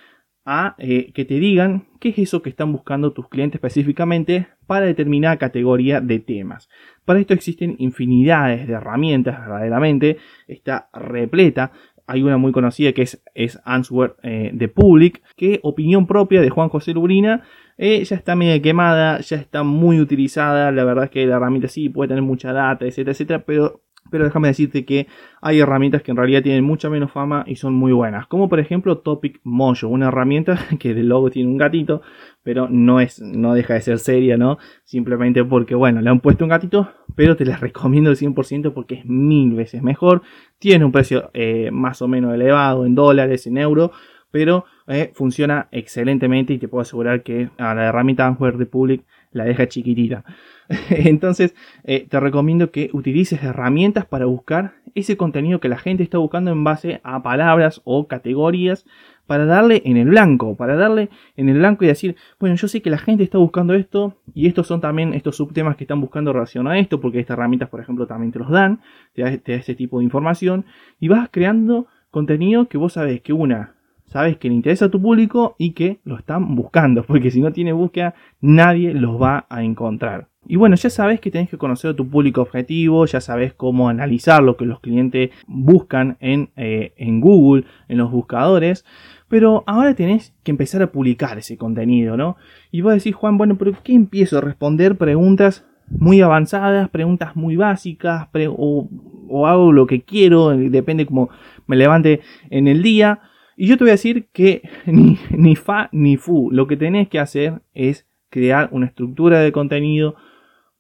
a 0.44 0.74
eh, 0.78 1.12
que 1.12 1.24
te 1.24 1.34
digan 1.34 1.86
qué 2.00 2.10
es 2.10 2.18
eso 2.18 2.42
que 2.42 2.50
están 2.50 2.72
buscando 2.72 3.12
tus 3.12 3.28
clientes 3.28 3.58
específicamente 3.58 4.48
para 4.66 4.86
determinada 4.86 5.36
categoría 5.36 6.00
de 6.00 6.18
temas. 6.18 6.68
Para 7.04 7.20
esto 7.20 7.34
existen 7.34 7.76
infinidades 7.78 8.66
de 8.66 8.74
herramientas, 8.74 9.38
verdaderamente 9.38 10.18
está 10.48 10.88
repleta. 10.92 11.72
Hay 12.06 12.22
una 12.22 12.36
muy 12.36 12.50
conocida 12.50 12.92
que 12.92 13.02
es, 13.02 13.22
es 13.34 13.60
Answer 13.64 14.16
eh, 14.22 14.52
the 14.58 14.68
Public, 14.68 15.22
que 15.36 15.60
opinión 15.62 16.06
propia 16.06 16.40
de 16.40 16.50
Juan 16.50 16.68
José 16.68 16.92
Lubrina, 16.92 17.42
eh, 17.78 18.04
ya 18.04 18.16
está 18.16 18.34
medio 18.34 18.60
quemada, 18.60 19.20
ya 19.20 19.36
está 19.36 19.62
muy 19.62 20.00
utilizada. 20.00 20.72
La 20.72 20.84
verdad 20.84 21.04
es 21.04 21.10
que 21.10 21.26
la 21.26 21.36
herramienta 21.36 21.68
sí 21.68 21.88
puede 21.88 22.08
tener 22.08 22.22
mucha 22.22 22.52
data, 22.52 22.84
etcétera, 22.84 23.12
etcétera, 23.12 23.44
pero 23.44 23.82
pero 24.10 24.24
déjame 24.24 24.48
decirte 24.48 24.84
que 24.84 25.06
hay 25.40 25.60
herramientas 25.60 26.02
que 26.02 26.10
en 26.10 26.16
realidad 26.16 26.42
tienen 26.42 26.64
mucha 26.64 26.90
menos 26.90 27.10
fama 27.10 27.44
y 27.46 27.56
son 27.56 27.74
muy 27.74 27.92
buenas. 27.92 28.26
Como 28.26 28.48
por 28.48 28.60
ejemplo 28.60 28.98
Topic 28.98 29.40
Mojo, 29.42 29.88
una 29.88 30.08
herramienta 30.08 30.58
que 30.78 30.94
del 30.94 31.08
logo 31.08 31.30
tiene 31.30 31.50
un 31.50 31.58
gatito, 31.58 32.02
pero 32.42 32.68
no 32.68 33.00
es, 33.00 33.20
no 33.20 33.54
deja 33.54 33.74
de 33.74 33.80
ser 33.80 33.98
seria, 33.98 34.36
¿no? 34.36 34.58
Simplemente 34.84 35.44
porque, 35.44 35.74
bueno, 35.74 36.00
le 36.00 36.10
han 36.10 36.20
puesto 36.20 36.44
un 36.44 36.50
gatito, 36.50 36.90
pero 37.14 37.36
te 37.36 37.44
la 37.44 37.56
recomiendo 37.58 38.10
al 38.10 38.16
100% 38.16 38.72
porque 38.72 38.96
es 38.96 39.06
mil 39.06 39.54
veces 39.54 39.82
mejor. 39.82 40.22
Tiene 40.58 40.84
un 40.84 40.92
precio 40.92 41.30
eh, 41.34 41.70
más 41.72 42.02
o 42.02 42.08
menos 42.08 42.34
elevado 42.34 42.84
en 42.86 42.94
dólares, 42.94 43.46
en 43.46 43.58
euros, 43.58 43.90
pero 44.30 44.64
eh, 44.88 45.12
funciona 45.14 45.68
excelentemente 45.70 46.52
y 46.54 46.58
te 46.58 46.68
puedo 46.68 46.82
asegurar 46.82 47.22
que 47.22 47.50
a 47.58 47.74
la 47.74 47.86
herramienta 47.86 48.26
Answer 48.26 48.56
Republic 48.56 49.04
la 49.32 49.44
deja 49.44 49.68
chiquitita. 49.68 50.24
Entonces, 50.90 51.54
eh, 51.84 52.06
te 52.08 52.20
recomiendo 52.20 52.70
que 52.70 52.90
utilices 52.92 53.42
herramientas 53.42 54.06
para 54.06 54.26
buscar 54.26 54.74
ese 54.94 55.16
contenido 55.16 55.60
que 55.60 55.68
la 55.68 55.78
gente 55.78 56.02
está 56.02 56.18
buscando 56.18 56.50
en 56.50 56.64
base 56.64 57.00
a 57.02 57.22
palabras 57.22 57.80
o 57.84 58.06
categorías 58.06 58.84
para 59.26 59.46
darle 59.46 59.82
en 59.84 59.96
el 59.96 60.08
blanco, 60.08 60.56
para 60.56 60.76
darle 60.76 61.08
en 61.36 61.48
el 61.48 61.58
blanco 61.58 61.84
y 61.84 61.88
decir, 61.88 62.16
bueno, 62.38 62.56
yo 62.56 62.68
sé 62.68 62.82
que 62.82 62.90
la 62.90 62.98
gente 62.98 63.22
está 63.22 63.38
buscando 63.38 63.74
esto 63.74 64.18
y 64.34 64.46
estos 64.46 64.66
son 64.66 64.80
también 64.80 65.14
estos 65.14 65.36
subtemas 65.36 65.76
que 65.76 65.84
están 65.84 66.00
buscando 66.00 66.32
relación 66.32 66.66
a 66.66 66.78
esto, 66.78 67.00
porque 67.00 67.20
estas 67.20 67.36
herramientas, 67.38 67.68
por 67.68 67.80
ejemplo, 67.80 68.06
también 68.06 68.32
te 68.32 68.38
los 68.40 68.50
dan, 68.50 68.80
te 69.14 69.22
da, 69.22 69.36
te 69.38 69.52
da 69.52 69.58
este 69.58 69.74
tipo 69.74 69.98
de 69.98 70.04
información 70.04 70.66
y 71.00 71.08
vas 71.08 71.28
creando 71.30 71.86
contenido 72.10 72.68
que 72.68 72.78
vos 72.78 72.94
sabés 72.94 73.22
que 73.22 73.32
una 73.32 73.74
sabes 74.12 74.36
que 74.36 74.48
le 74.48 74.54
interesa 74.54 74.86
a 74.86 74.90
tu 74.90 75.00
público 75.00 75.56
y 75.58 75.72
que 75.72 76.00
lo 76.04 76.16
están 76.16 76.54
buscando, 76.54 77.02
porque 77.06 77.30
si 77.30 77.40
no 77.40 77.52
tiene 77.52 77.72
búsqueda, 77.72 78.14
nadie 78.40 78.92
los 78.92 79.20
va 79.20 79.46
a 79.48 79.64
encontrar. 79.64 80.28
Y 80.46 80.56
bueno, 80.56 80.74
ya 80.74 80.90
sabes 80.90 81.20
que 81.20 81.30
tenés 81.30 81.48
que 81.48 81.56
conocer 81.56 81.92
a 81.92 81.96
tu 81.96 82.08
público 82.08 82.42
objetivo, 82.42 83.06
ya 83.06 83.20
sabes 83.20 83.54
cómo 83.54 83.88
analizar 83.88 84.42
lo 84.42 84.56
que 84.56 84.66
los 84.66 84.80
clientes 84.80 85.30
buscan 85.46 86.16
en, 86.20 86.50
eh, 86.56 86.92
en 86.96 87.20
Google, 87.20 87.64
en 87.88 87.98
los 87.98 88.10
buscadores, 88.10 88.84
pero 89.28 89.62
ahora 89.66 89.94
tenés 89.94 90.34
que 90.42 90.50
empezar 90.50 90.82
a 90.82 90.90
publicar 90.90 91.38
ese 91.38 91.56
contenido, 91.56 92.16
¿no? 92.16 92.36
Y 92.72 92.80
vos 92.80 92.92
decís, 92.92 93.14
Juan, 93.14 93.38
bueno, 93.38 93.56
pero 93.56 93.72
¿qué 93.84 93.94
empiezo 93.94 94.38
a 94.38 94.40
responder 94.40 94.98
preguntas 94.98 95.64
muy 95.88 96.20
avanzadas, 96.20 96.90
preguntas 96.90 97.36
muy 97.36 97.54
básicas, 97.56 98.28
o, 98.48 98.88
o 99.28 99.46
hago 99.46 99.72
lo 99.72 99.86
que 99.86 100.02
quiero, 100.02 100.48
depende 100.50 101.06
cómo 101.06 101.30
me 101.66 101.76
levante 101.76 102.20
en 102.50 102.66
el 102.66 102.82
día? 102.82 103.20
Y 103.62 103.68
yo 103.68 103.78
te 103.78 103.84
voy 103.84 103.90
a 103.90 103.92
decir 103.92 104.26
que 104.32 104.68
ni, 104.86 105.20
ni 105.30 105.54
fa 105.54 105.88
ni 105.92 106.16
fu. 106.16 106.50
Lo 106.50 106.66
que 106.66 106.76
tenés 106.76 107.08
que 107.08 107.20
hacer 107.20 107.62
es 107.74 108.08
crear 108.28 108.68
una 108.72 108.86
estructura 108.86 109.38
de 109.38 109.52
contenido 109.52 110.16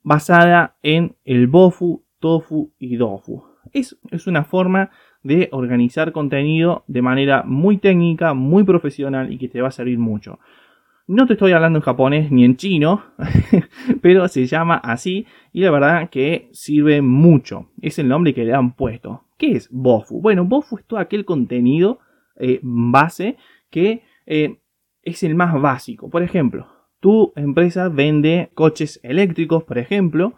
basada 0.02 0.74
en 0.82 1.14
el 1.24 1.46
bofu, 1.46 2.02
tofu 2.18 2.72
y 2.80 2.96
dofu. 2.96 3.44
Es, 3.72 3.96
es 4.10 4.26
una 4.26 4.42
forma 4.42 4.90
de 5.22 5.48
organizar 5.52 6.10
contenido 6.10 6.82
de 6.88 7.02
manera 7.02 7.44
muy 7.46 7.76
técnica, 7.76 8.34
muy 8.34 8.64
profesional 8.64 9.32
y 9.32 9.38
que 9.38 9.48
te 9.48 9.62
va 9.62 9.68
a 9.68 9.70
servir 9.70 10.00
mucho. 10.00 10.40
No 11.06 11.28
te 11.28 11.34
estoy 11.34 11.52
hablando 11.52 11.78
en 11.78 11.84
japonés 11.84 12.32
ni 12.32 12.44
en 12.44 12.56
chino, 12.56 13.04
pero 14.02 14.26
se 14.26 14.46
llama 14.46 14.74
así 14.82 15.24
y 15.52 15.60
la 15.60 15.70
verdad 15.70 16.10
que 16.10 16.48
sirve 16.50 17.00
mucho. 17.00 17.68
Es 17.80 18.00
el 18.00 18.08
nombre 18.08 18.34
que 18.34 18.44
le 18.44 18.54
han 18.54 18.74
puesto. 18.74 19.22
¿Qué 19.38 19.52
es 19.52 19.68
Bofu? 19.70 20.20
Bueno, 20.20 20.44
Bofu 20.46 20.78
es 20.78 20.84
todo 20.84 20.98
aquel 20.98 21.24
contenido 21.24 22.00
eh, 22.44 22.58
base 22.60 23.36
que 23.70 24.02
eh, 24.26 24.58
es 25.04 25.22
el 25.22 25.36
más 25.36 25.54
básico. 25.60 26.10
Por 26.10 26.24
ejemplo, 26.24 26.66
tu 26.98 27.32
empresa 27.36 27.88
vende 27.88 28.50
coches 28.54 28.98
eléctricos, 29.04 29.62
por 29.62 29.78
ejemplo, 29.78 30.34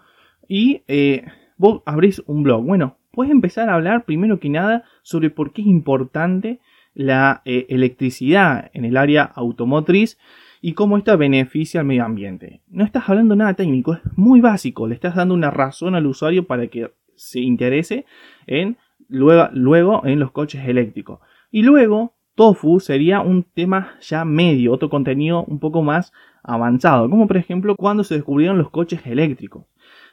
y 0.46 0.82
eh, 0.86 1.24
vos 1.56 1.82
abrís 1.86 2.22
un 2.26 2.42
blog. 2.42 2.62
Bueno, 2.62 2.98
puedes 3.10 3.32
empezar 3.32 3.70
a 3.70 3.74
hablar 3.74 4.04
primero 4.04 4.38
que 4.38 4.50
nada 4.50 4.84
sobre 5.02 5.30
por 5.30 5.54
qué 5.54 5.62
es 5.62 5.68
importante 5.68 6.60
la 6.92 7.40
electricidad 7.44 8.70
en 8.74 8.84
el 8.84 8.98
área 8.98 9.22
automotriz 9.24 10.18
y 10.60 10.74
cómo 10.74 10.98
esta 10.98 11.16
beneficia 11.16 11.80
al 11.80 11.86
medio 11.86 12.04
ambiente. 12.04 12.60
No 12.68 12.84
estás 12.84 13.08
hablando 13.08 13.34
nada 13.34 13.54
técnico, 13.54 13.94
es 13.94 14.00
muy 14.14 14.40
básico, 14.40 14.86
le 14.86 14.94
estás 14.94 15.14
dando 15.14 15.34
una 15.34 15.50
razón 15.50 15.94
al 15.94 16.06
usuario 16.06 16.46
para 16.46 16.66
que 16.66 16.92
se 17.16 17.40
interese 17.40 18.04
en 18.46 18.76
luego, 19.08 19.48
luego 19.52 20.06
en 20.06 20.20
los 20.20 20.32
coches 20.32 20.68
eléctricos. 20.68 21.20
Y 21.54 21.62
luego, 21.62 22.16
tofu 22.34 22.80
sería 22.80 23.20
un 23.20 23.44
tema 23.44 23.92
ya 24.00 24.24
medio, 24.24 24.72
otro 24.72 24.90
contenido 24.90 25.44
un 25.44 25.60
poco 25.60 25.82
más 25.82 26.12
avanzado, 26.42 27.08
como 27.08 27.28
por 27.28 27.36
ejemplo 27.36 27.76
cuando 27.76 28.02
se 28.02 28.16
descubrieron 28.16 28.58
los 28.58 28.70
coches 28.70 29.02
eléctricos. 29.04 29.64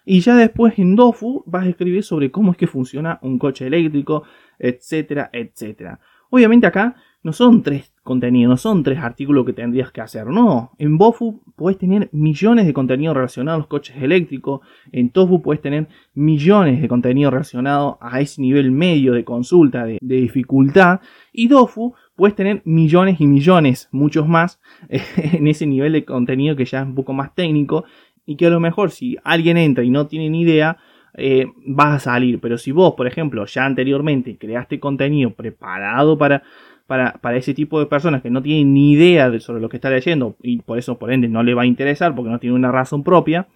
Y 0.05 0.19
ya 0.19 0.35
después 0.35 0.77
en 0.77 0.95
Dofu 0.95 1.43
vas 1.47 1.65
a 1.65 1.69
escribir 1.69 2.03
sobre 2.03 2.29
cómo 2.29 2.51
es 2.51 2.59
que 2.59 2.67
funciona 2.67 3.17
un 3.23 3.39
coche 3.39 3.65
eléctrico, 3.65 4.21
etcétera, 4.59 5.31
etcétera. 5.33 5.99
Obviamente 6.29 6.67
acá 6.67 6.95
no 7.23 7.33
son 7.33 7.63
tres 7.63 7.90
contenidos, 8.03 8.49
no 8.49 8.57
son 8.57 8.83
tres 8.83 8.99
artículos 8.99 9.45
que 9.45 9.53
tendrías 9.53 9.91
que 9.91 10.01
hacer. 10.01 10.27
No, 10.27 10.71
en 10.77 10.97
Bofu 10.97 11.41
puedes 11.55 11.77
tener 11.77 12.09
millones 12.11 12.65
de 12.65 12.73
contenidos 12.73 13.15
relacionados 13.15 13.57
a 13.57 13.59
los 13.59 13.67
coches 13.67 13.95
eléctricos. 14.01 14.61
En 14.91 15.11
Tofu 15.11 15.41
puedes 15.41 15.61
tener 15.61 15.87
millones 16.13 16.81
de 16.81 16.87
contenidos 16.87 17.31
relacionados 17.31 17.97
a 18.01 18.19
ese 18.19 18.41
nivel 18.41 18.71
medio 18.71 19.13
de 19.13 19.23
consulta, 19.23 19.85
de, 19.85 19.99
dificultad. 20.01 21.01
Y 21.31 21.47
Dofu 21.47 21.93
puedes 22.15 22.35
tener 22.35 22.61
millones 22.65 23.21
y 23.21 23.27
millones, 23.27 23.89
muchos 23.91 24.27
más, 24.27 24.59
en 24.89 25.47
ese 25.47 25.67
nivel 25.67 25.93
de 25.93 26.05
contenido 26.05 26.55
que 26.55 26.65
ya 26.65 26.81
es 26.81 26.87
un 26.87 26.95
poco 26.95 27.13
más 27.13 27.35
técnico. 27.35 27.85
Y 28.25 28.35
que 28.35 28.47
a 28.47 28.49
lo 28.49 28.59
mejor 28.59 28.91
si 28.91 29.17
alguien 29.23 29.57
entra 29.57 29.83
y 29.83 29.89
no 29.89 30.07
tiene 30.07 30.29
ni 30.29 30.41
idea, 30.41 30.77
eh, 31.13 31.47
vas 31.65 31.95
a 31.95 31.99
salir. 31.99 32.39
Pero 32.39 32.57
si 32.57 32.71
vos, 32.71 32.93
por 32.95 33.07
ejemplo, 33.07 33.45
ya 33.45 33.65
anteriormente 33.65 34.37
creaste 34.37 34.79
contenido 34.79 35.31
preparado 35.31 36.17
para 36.17 36.43
para, 36.91 37.37
ese 37.37 37.53
tipo 37.53 37.79
de 37.79 37.85
personas 37.85 38.21
que 38.21 38.29
no 38.29 38.43
tienen 38.43 38.73
ni 38.73 38.91
idea 38.91 39.29
de 39.29 39.39
sobre 39.39 39.61
lo 39.61 39.69
que 39.69 39.77
está 39.77 39.89
leyendo 39.89 40.35
y 40.43 40.57
por 40.57 40.77
eso 40.77 40.99
por 40.99 41.13
ende 41.13 41.29
no 41.29 41.41
le 41.41 41.53
va 41.53 41.61
a 41.61 41.65
interesar 41.65 42.13
porque 42.13 42.29
no 42.29 42.37
tiene 42.37 42.53
una 42.53 42.69
razón 42.69 43.01
propia, 43.01 43.47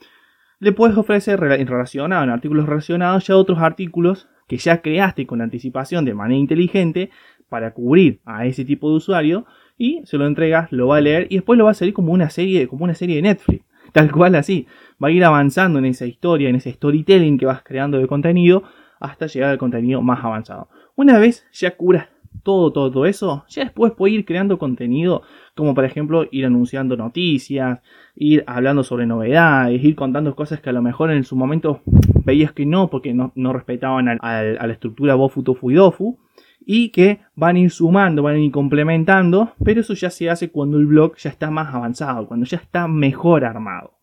le 0.59 0.71
puedes 0.71 0.95
ofrecer 0.95 1.43
en 1.43 1.67
relacionado, 1.67 2.23
en 2.23 2.29
artículos 2.29 2.65
relacionados 2.65 3.27
ya 3.27 3.35
otros 3.35 3.59
artículos 3.59 4.29
que 4.47 4.55
ya 4.55 4.81
creaste 4.81 5.27
con 5.27 5.41
anticipación 5.41 6.05
de 6.05 6.13
manera 6.13 6.39
inteligente 6.39 7.09
para 7.49 7.73
cubrir 7.73 8.21
a 8.23 8.45
ese 8.45 8.63
tipo 8.63 8.89
de 8.89 8.95
usuario 8.95 9.45
y 9.77 10.01
se 10.05 10.17
lo 10.17 10.27
entregas, 10.27 10.71
lo 10.71 10.87
va 10.87 10.97
a 10.97 11.01
leer 11.01 11.27
y 11.29 11.35
después 11.35 11.57
lo 11.57 11.65
va 11.65 11.71
a 11.71 11.73
salir 11.73 11.93
como 11.93 12.13
una 12.13 12.29
serie, 12.29 12.69
como 12.69 12.85
una 12.85 12.95
serie 12.95 13.17
de 13.17 13.23
Netflix, 13.23 13.65
tal 13.91 14.13
cual 14.13 14.35
así. 14.35 14.65
Va 15.03 15.09
a 15.09 15.11
ir 15.11 15.25
avanzando 15.25 15.77
en 15.79 15.83
esa 15.83 16.05
historia, 16.05 16.47
en 16.47 16.55
ese 16.55 16.71
storytelling 16.71 17.37
que 17.37 17.47
vas 17.47 17.63
creando 17.63 17.97
de 17.97 18.07
contenido 18.07 18.63
hasta 19.01 19.27
llegar 19.27 19.49
al 19.49 19.57
contenido 19.57 20.01
más 20.01 20.23
avanzado. 20.23 20.69
Una 20.95 21.19
vez 21.19 21.45
ya 21.51 21.75
curas 21.75 22.07
todo, 22.43 22.71
todo, 22.71 23.05
eso, 23.05 23.45
ya 23.47 23.63
después 23.63 23.93
puede 23.93 24.13
ir 24.13 24.25
creando 24.25 24.57
contenido, 24.57 25.23
como 25.55 25.73
por 25.73 25.85
ejemplo 25.85 26.27
ir 26.31 26.45
anunciando 26.45 26.97
noticias, 26.97 27.79
ir 28.15 28.43
hablando 28.47 28.83
sobre 28.83 29.05
novedades, 29.05 29.83
ir 29.83 29.95
contando 29.95 30.35
cosas 30.35 30.59
que 30.59 30.69
a 30.69 30.73
lo 30.73 30.81
mejor 30.81 31.11
en 31.11 31.23
su 31.23 31.35
momento 31.35 31.81
veías 32.25 32.51
que 32.51 32.65
no, 32.65 32.89
porque 32.89 33.13
no, 33.13 33.53
respetaban 33.53 34.07
a 34.09 34.43
la 34.43 34.73
estructura 34.73 35.15
Bofu, 35.15 35.43
Tofu 35.43 35.71
y 35.71 35.75
Dofu. 35.75 36.19
y 36.67 36.89
que 36.89 37.19
van 37.35 37.57
a 37.57 37.59
ir 37.59 37.71
sumando, 37.71 38.23
van 38.23 38.35
a 38.35 38.39
ir 38.39 38.51
complementando, 38.51 39.53
pero 39.63 39.81
eso 39.81 39.93
ya 39.93 40.09
se 40.09 40.29
hace 40.29 40.49
cuando 40.49 40.77
el 40.77 40.87
blog 40.87 41.15
ya 41.17 41.29
está 41.29 41.51
más 41.51 41.73
avanzado, 41.73 42.27
cuando 42.27 42.45
ya 42.45 42.57
está 42.57 42.87
mejor 42.87 43.45
armado. 43.45 43.95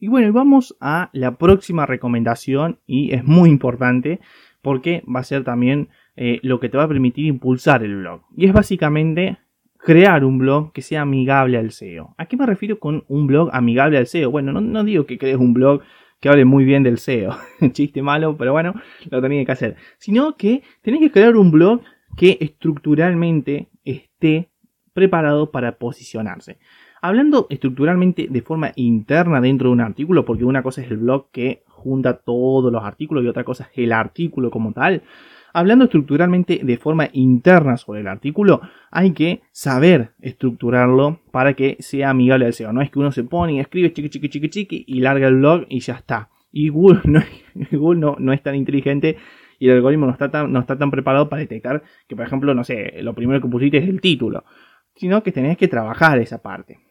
Y 0.00 0.06
bueno, 0.06 0.32
vamos 0.32 0.76
a 0.80 1.10
la 1.12 1.36
próxima 1.36 1.84
recomendación 1.84 2.78
y 2.86 3.12
es 3.14 3.24
muy 3.24 3.50
importante 3.50 4.20
porque 4.62 5.02
va 5.12 5.20
a 5.20 5.24
ser 5.24 5.42
también 5.42 5.88
eh, 6.20 6.40
lo 6.42 6.58
que 6.58 6.68
te 6.68 6.76
va 6.76 6.82
a 6.82 6.88
permitir 6.88 7.26
impulsar 7.26 7.84
el 7.84 7.94
blog. 7.94 8.22
Y 8.36 8.46
es 8.46 8.52
básicamente 8.52 9.38
crear 9.78 10.24
un 10.24 10.38
blog 10.38 10.72
que 10.72 10.82
sea 10.82 11.02
amigable 11.02 11.56
al 11.56 11.70
SEO. 11.70 12.16
¿A 12.18 12.26
qué 12.26 12.36
me 12.36 12.44
refiero 12.44 12.80
con 12.80 13.04
un 13.06 13.28
blog 13.28 13.50
amigable 13.52 13.98
al 13.98 14.08
SEO? 14.08 14.28
Bueno, 14.32 14.52
no, 14.60 14.82
digo 14.82 15.06
que 15.06 15.16
crees 15.16 15.36
un 15.36 15.54
blog 15.54 15.82
que 16.18 16.28
hable 16.28 16.44
muy 16.44 16.64
bien 16.64 16.82
del 16.82 16.98
SEO. 16.98 17.36
Chiste 17.72 18.02
malo, 18.02 18.36
pero 18.36 18.50
bueno, 18.50 18.74
lo 19.08 19.22
tenía 19.22 19.44
que 19.44 19.52
hacer. 19.52 19.76
Sino 19.98 20.36
que 20.36 20.64
tenés 20.82 20.98
que 20.98 21.12
crear 21.12 21.36
un 21.36 21.52
blog 21.52 21.82
que 22.16 22.36
estructuralmente 22.40 23.68
esté 23.84 24.48
preparado 24.92 25.52
para 25.52 25.78
posicionarse. 25.78 26.58
Hablando 27.00 27.46
estructuralmente 27.48 28.26
de 28.28 28.42
forma 28.42 28.72
interna 28.74 29.40
dentro 29.40 29.68
de 29.68 29.74
un 29.74 29.82
artículo, 29.82 30.24
porque 30.24 30.44
una 30.44 30.64
cosa 30.64 30.82
es 30.82 30.90
el 30.90 30.96
blog 30.96 31.30
que 31.30 31.62
junta 31.68 32.14
todos 32.14 32.72
los 32.72 32.82
artículos 32.82 33.22
y 33.22 33.28
otra 33.28 33.44
cosa 33.44 33.68
es 33.70 33.78
el 33.78 33.92
artículo 33.92 34.50
como 34.50 34.72
tal. 34.72 35.04
Hablando 35.52 35.84
estructuralmente 35.84 36.60
de 36.62 36.76
forma 36.76 37.08
interna 37.12 37.76
sobre 37.76 38.00
el 38.00 38.08
artículo, 38.08 38.60
hay 38.90 39.12
que 39.12 39.42
saber 39.52 40.12
estructurarlo 40.20 41.20
para 41.30 41.54
que 41.54 41.76
sea 41.80 42.10
amigable 42.10 42.46
al 42.46 42.52
SEO. 42.52 42.72
No 42.72 42.82
es 42.82 42.90
que 42.90 42.98
uno 42.98 43.12
se 43.12 43.24
pone 43.24 43.54
y 43.54 43.60
escribe 43.60 43.92
chiqui 43.92 44.10
chiqui 44.10 44.28
chiqui 44.28 44.48
chiqui 44.50 44.84
y 44.86 45.00
larga 45.00 45.28
el 45.28 45.36
blog 45.36 45.66
y 45.68 45.80
ya 45.80 45.94
está. 45.94 46.30
Y 46.52 46.68
Google 46.68 47.00
no, 47.04 48.16
no, 48.18 48.32
es 48.32 48.42
tan 48.42 48.54
inteligente 48.54 49.16
y 49.58 49.68
el 49.68 49.76
algoritmo 49.76 50.06
no 50.06 50.12
está, 50.12 50.30
tan, 50.30 50.52
no 50.52 50.60
está 50.60 50.78
tan 50.78 50.90
preparado 50.90 51.28
para 51.28 51.40
detectar 51.40 51.82
que, 52.06 52.14
por 52.14 52.26
ejemplo, 52.26 52.54
no 52.54 52.64
sé, 52.64 53.02
lo 53.02 53.14
primero 53.14 53.40
que 53.40 53.48
pusiste 53.48 53.78
es 53.78 53.88
el 53.88 54.00
título, 54.00 54.44
sino 54.94 55.22
que 55.22 55.32
tenés 55.32 55.56
que 55.56 55.68
trabajar 55.68 56.18
esa 56.18 56.42
parte. 56.42 56.87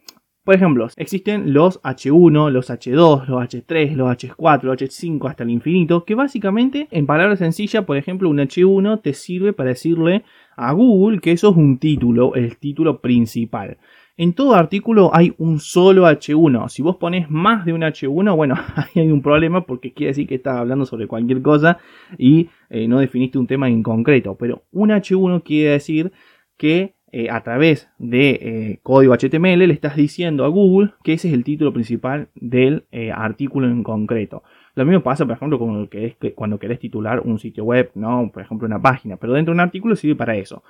Por 0.48 0.56
ejemplo, 0.56 0.88
existen 0.96 1.52
los 1.52 1.82
H1, 1.82 2.52
los 2.52 2.70
H2, 2.70 3.28
los 3.28 3.44
H3, 3.44 3.96
los 3.96 4.10
H4, 4.10 4.64
los 4.64 4.78
H5 4.78 5.30
hasta 5.30 5.44
el 5.44 5.50
infinito, 5.50 6.06
que 6.06 6.16
básicamente, 6.16 6.88
en 6.90 7.06
palabras 7.06 7.40
sencillas, 7.40 7.84
por 7.84 7.98
ejemplo, 7.98 8.30
un 8.30 8.38
H1 8.38 9.02
te 9.02 9.12
sirve 9.12 9.52
para 9.52 9.72
decirle 9.72 10.24
a 10.56 10.72
Google 10.72 11.20
que 11.20 11.34
eso 11.34 11.50
es 11.50 11.58
un 11.58 11.80
título, 11.80 12.34
el 12.36 12.56
título 12.56 13.02
principal. 13.02 13.78
En 14.16 14.32
todo 14.32 14.56
artículo 14.56 15.12
hay 15.14 15.34
un 15.38 15.60
solo 15.60 16.08
H1. 16.08 16.70
Si 16.70 16.82
vos 16.82 16.96
pones 16.96 17.30
más 17.30 17.66
de 17.66 17.74
un 17.74 17.82
H1, 17.82 18.34
bueno, 18.34 18.56
ahí 18.78 19.02
hay 19.02 19.12
un 19.12 19.22
problema 19.22 19.66
porque 19.66 19.92
quiere 19.92 20.12
decir 20.12 20.28
que 20.28 20.36
estás 20.36 20.56
hablando 20.56 20.86
sobre 20.86 21.08
cualquier 21.08 21.42
cosa 21.42 21.78
y 22.18 22.48
eh, 22.70 22.88
no 22.88 23.00
definiste 23.00 23.38
un 23.38 23.48
tema 23.48 23.68
en 23.68 23.84
concreto. 23.84 24.38
Pero 24.40 24.64
un 24.72 24.92
H1 24.92 25.44
quiere 25.44 25.72
decir 25.72 26.14
que 26.56 26.96
eh, 27.12 27.30
a 27.30 27.42
través 27.42 27.90
de 27.98 28.30
eh, 28.30 28.80
código 28.84 29.16
HTML 29.16 29.60
le 29.66 29.74
estás 29.74 29.96
diciendo 29.96 30.44
a 30.44 30.50
Google 30.50 30.92
que 31.04 31.14
ese 31.14 31.30
es 31.30 31.34
el 31.34 31.46
título 31.46 31.72
principal 31.72 32.28
del 32.36 32.84
eh, 32.92 33.12
artículo 33.12 33.68
en 33.68 33.82
concreto. 33.82 34.44
Lo 34.76 34.86
mismo 34.86 35.02
pasa, 35.02 35.26
por 35.26 35.36
ejemplo, 35.36 35.58
cuando 35.58 36.60
querés 36.60 36.80
titular 36.80 37.22
un 37.22 37.40
sitio 37.40 37.64
web, 37.64 37.92
¿no? 37.96 38.30
Por 38.32 38.44
ejemplo, 38.44 38.68
una 38.68 38.82
página, 38.82 39.18
pero 39.18 39.34
dentro 39.34 39.54
de 39.54 39.56
un 39.56 39.62
artículo 39.62 39.96
sirve 39.96 40.16
para 40.16 40.36
eso. 40.36 40.64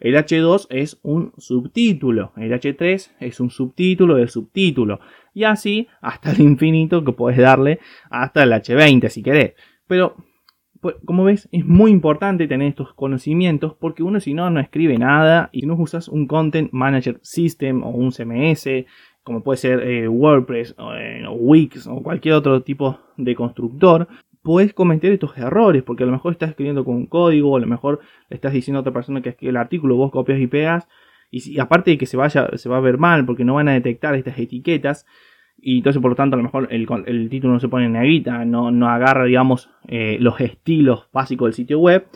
El 0.00 0.14
H2 0.14 0.66
es 0.70 1.00
un 1.02 1.32
subtítulo, 1.38 2.32
el 2.36 2.52
H3 2.52 3.12
es 3.18 3.40
un 3.40 3.50
subtítulo 3.50 4.14
del 4.14 4.28
subtítulo, 4.28 5.00
y 5.34 5.44
así 5.44 5.88
hasta 6.00 6.30
el 6.32 6.40
infinito 6.40 7.02
que 7.02 7.12
puedes 7.12 7.38
darle 7.38 7.80
hasta 8.10 8.42
el 8.42 8.52
H20 8.52 9.08
si 9.08 9.22
querés. 9.22 9.54
Pero 9.86 10.16
como 11.04 11.24
ves, 11.24 11.48
es 11.52 11.64
muy 11.64 11.90
importante 11.90 12.46
tener 12.46 12.68
estos 12.68 12.94
conocimientos 12.94 13.74
porque 13.74 14.02
uno 14.02 14.20
si 14.20 14.34
no 14.34 14.48
no 14.50 14.60
escribe 14.60 14.98
nada 14.98 15.50
y 15.52 15.60
si 15.60 15.66
no 15.66 15.74
usas 15.74 16.08
un 16.08 16.26
Content 16.26 16.72
Manager 16.72 17.18
System 17.22 17.82
o 17.82 17.90
un 17.90 18.12
CMS, 18.12 18.86
como 19.22 19.42
puede 19.42 19.58
ser 19.58 19.80
eh, 19.80 20.08
WordPress 20.08 20.74
eh, 20.96 21.24
o, 21.28 21.32
Wix 21.32 21.86
o 21.86 22.02
cualquier 22.02 22.34
otro 22.34 22.62
tipo 22.62 22.98
de 23.16 23.34
constructor, 23.34 24.08
puedes 24.42 24.72
cometer 24.72 25.12
estos 25.12 25.36
errores 25.36 25.82
porque 25.82 26.04
a 26.04 26.06
lo 26.06 26.12
mejor 26.12 26.32
estás 26.32 26.50
escribiendo 26.50 26.84
con 26.84 26.96
un 26.96 27.06
código, 27.06 27.50
o 27.50 27.56
a 27.56 27.60
lo 27.60 27.66
mejor 27.66 28.00
le 28.30 28.36
estás 28.36 28.52
diciendo 28.52 28.78
a 28.78 28.80
otra 28.80 28.92
persona 28.92 29.20
que 29.20 29.30
escribe 29.30 29.50
el 29.50 29.56
artículo, 29.56 29.96
vos 29.96 30.10
copias 30.10 30.40
y 30.40 30.46
pegas 30.46 30.88
y, 31.30 31.40
si, 31.40 31.60
aparte 31.60 31.90
de 31.90 31.98
que 31.98 32.06
se 32.06 32.16
vaya 32.16 32.48
se 32.56 32.68
va 32.68 32.78
a 32.78 32.80
ver 32.80 32.98
mal 32.98 33.26
porque 33.26 33.44
no 33.44 33.54
van 33.54 33.68
a 33.68 33.72
detectar 33.72 34.14
estas 34.14 34.38
etiquetas, 34.38 35.06
y 35.60 35.78
entonces 35.78 36.00
por 36.00 36.10
lo 36.10 36.16
tanto 36.16 36.34
a 36.34 36.38
lo 36.38 36.44
mejor 36.44 36.68
el, 36.70 37.28
título 37.28 37.54
no 37.54 37.60
se 37.60 37.68
pone 37.68 37.86
en 37.86 37.92
negrita, 37.92 38.44
no, 38.44 38.70
no 38.70 38.88
agarra 38.88 39.24
digamos 39.24 39.70
eh, 39.86 40.16
los 40.20 40.40
estilos 40.40 41.08
básicos 41.12 41.46
del 41.46 41.54
sitio 41.54 41.78
web. 41.80 42.06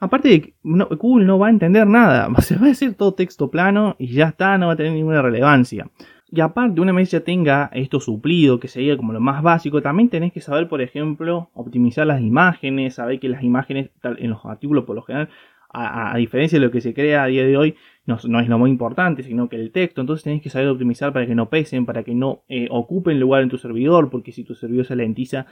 Aparte 0.00 0.28
de 0.28 0.40
que 0.40 0.54
Google 0.62 1.26
no 1.26 1.38
va 1.38 1.48
a 1.48 1.50
entender 1.50 1.86
nada, 1.86 2.28
se 2.40 2.56
va 2.56 2.66
a 2.66 2.68
decir 2.68 2.94
todo 2.94 3.14
texto 3.14 3.50
plano 3.50 3.96
y 3.98 4.08
ya 4.08 4.28
está, 4.28 4.58
no 4.58 4.68
va 4.68 4.74
a 4.74 4.76
tener 4.76 4.92
ninguna 4.92 5.22
relevancia. 5.22 5.90
Y 6.30 6.40
aparte, 6.40 6.80
una 6.80 6.92
vez 6.92 7.10
ya 7.10 7.20
tenga 7.20 7.70
esto 7.72 8.00
suplido, 8.00 8.60
que 8.60 8.68
sería 8.68 8.98
como 8.98 9.14
lo 9.14 9.20
más 9.20 9.42
básico, 9.42 9.80
también 9.80 10.10
tenés 10.10 10.30
que 10.30 10.42
saber, 10.42 10.68
por 10.68 10.82
ejemplo, 10.82 11.50
optimizar 11.54 12.06
las 12.06 12.20
imágenes, 12.20 12.96
saber 12.96 13.18
que 13.18 13.30
las 13.30 13.42
imágenes 13.42 13.90
en 14.02 14.30
los 14.30 14.44
artículos 14.44 14.84
por 14.84 14.94
lo 14.94 15.02
general 15.02 15.30
a, 15.70 16.16
diferencia 16.16 16.58
de 16.58 16.64
lo 16.64 16.70
que 16.70 16.80
se 16.80 16.94
crea 16.94 17.24
a 17.24 17.26
día 17.26 17.44
de 17.44 17.56
hoy, 17.56 17.76
no, 18.08 18.40
es 18.40 18.48
lo 18.48 18.58
muy 18.58 18.70
importante, 18.70 19.22
sino 19.22 19.48
que 19.48 19.56
el 19.56 19.70
texto. 19.70 20.00
Entonces 20.00 20.24
tenés 20.24 20.42
que 20.42 20.48
saber 20.48 20.68
optimizar 20.68 21.12
para 21.12 21.26
que 21.26 21.34
no 21.34 21.50
pesen, 21.50 21.84
para 21.84 22.02
que 22.02 22.14
no 22.14 22.42
eh, 22.48 22.66
ocupen 22.70 23.20
lugar 23.20 23.42
en 23.42 23.50
tu 23.50 23.58
servidor, 23.58 24.08
porque 24.08 24.32
si 24.32 24.44
tu 24.44 24.54
servidor 24.54 24.86
se 24.86 24.96
lentiza, 24.96 25.46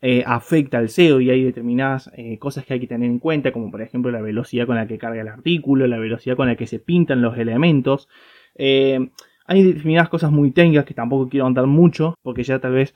eh, 0.00 0.22
afecta 0.24 0.78
al 0.78 0.88
SEO 0.88 1.20
y 1.20 1.30
hay 1.30 1.42
determinadas 1.42 2.10
eh, 2.16 2.38
cosas 2.38 2.64
que 2.64 2.74
hay 2.74 2.80
que 2.80 2.86
tener 2.86 3.10
en 3.10 3.18
cuenta, 3.18 3.50
como 3.50 3.70
por 3.70 3.82
ejemplo 3.82 4.10
la 4.12 4.20
velocidad 4.20 4.66
con 4.66 4.76
la 4.76 4.86
que 4.86 4.98
carga 4.98 5.20
el 5.20 5.28
artículo, 5.28 5.86
la 5.86 5.98
velocidad 5.98 6.36
con 6.36 6.46
la 6.46 6.54
que 6.54 6.66
se 6.66 6.78
pintan 6.78 7.22
los 7.22 7.36
elementos. 7.38 8.08
hay 9.48 9.62
determinadas 9.62 10.08
cosas 10.08 10.30
muy 10.30 10.52
técnicas 10.52 10.84
que 10.84 10.94
tampoco 10.94 11.28
quiero 11.28 11.46
andar 11.46 11.66
mucho, 11.66 12.14
porque 12.22 12.44
ya 12.44 12.60
tal 12.60 12.72
vez 12.72 12.94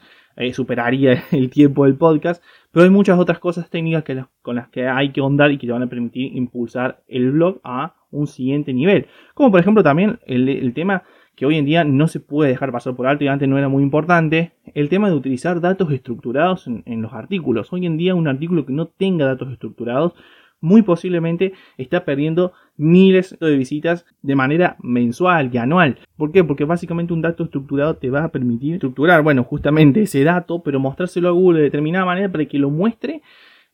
superaría 0.53 1.25
el 1.33 1.51
tiempo 1.51 1.85
del 1.85 1.97
podcast, 1.97 2.43
pero 2.73 2.85
hay 2.85 2.91
muchas 2.91 3.19
otras 3.19 3.39
cosas 3.39 3.69
técnicas 3.71 4.05
que, 4.05 4.25
con 4.43 4.57
las 4.57 4.69
que 4.69 4.87
hay 4.87 5.11
que 5.13 5.21
ahondar 5.21 5.51
y 5.53 5.59
que 5.59 5.67
te 5.67 5.73
van 5.73 5.83
a 5.83 5.89
permitir 5.89 6.37
impulsar 6.37 7.03
el 7.09 7.33
blog 7.33 7.61
a 7.65 7.95
un 8.11 8.27
siguiente 8.27 8.73
nivel. 8.73 9.07
Como 9.35 9.51
por 9.51 9.61
ejemplo 9.61 9.83
también 9.83 10.19
el, 10.27 10.73
tema 10.75 11.03
que 11.37 11.47
hoy 11.47 11.57
en 11.57 11.65
día 11.65 11.85
no 11.85 12.09
se 12.09 12.21
puede 12.21 12.51
dejar 12.51 12.73
pasar 12.73 12.95
por 12.95 13.07
alto 13.07 13.25
y 13.25 13.29
antes 13.29 13.49
no 13.49 13.59
era 13.59 13.69
muy 13.69 13.83
importante, 13.83 14.53
el 14.75 14.89
tema 14.89 15.09
de 15.09 15.15
utilizar 15.15 15.61
datos 15.61 15.91
estructurados 15.93 16.67
en 16.67 17.03
los 17.03 17.13
artículos. 17.13 17.73
Hoy 17.73 17.87
en 17.87 17.97
día 17.97 18.15
un 18.15 18.29
artículo 18.29 18.67
que 18.67 18.73
no 18.73 18.87
tenga 18.87 19.27
datos 19.27 19.51
estructurados 19.53 20.15
muy 20.61 20.83
posiblemente 20.83 21.53
está 21.79 22.05
perdiendo 22.05 22.53
miles 22.77 23.37
de 23.41 23.57
visitas 23.57 24.07
de 24.23 24.37
manera 24.37 24.77
mensual 24.83 25.51
y 25.53 25.59
anual. 25.59 25.99
¿Por 26.17 26.33
qué? 26.33 26.45
Porque 26.45 26.65
básicamente 26.65 27.13
un 27.13 27.23
dato 27.23 27.45
estructurado 27.45 27.97
te 27.97 28.11
va 28.11 28.25
a 28.25 28.33
permitir 28.33 28.75
estructurar, 28.75 29.23
bueno, 29.23 29.45
justamente 29.45 30.03
ese 30.03 30.25
dato, 30.25 30.63
pero 30.63 30.81
mostrárselo 30.81 31.29
a 31.29 31.33
Google 31.33 31.59
de 31.59 31.65
determinada 31.65 32.05
manera 32.05 32.31
para 32.31 32.45
que 32.45 32.59
lo 32.59 32.71
muestre 32.71 33.23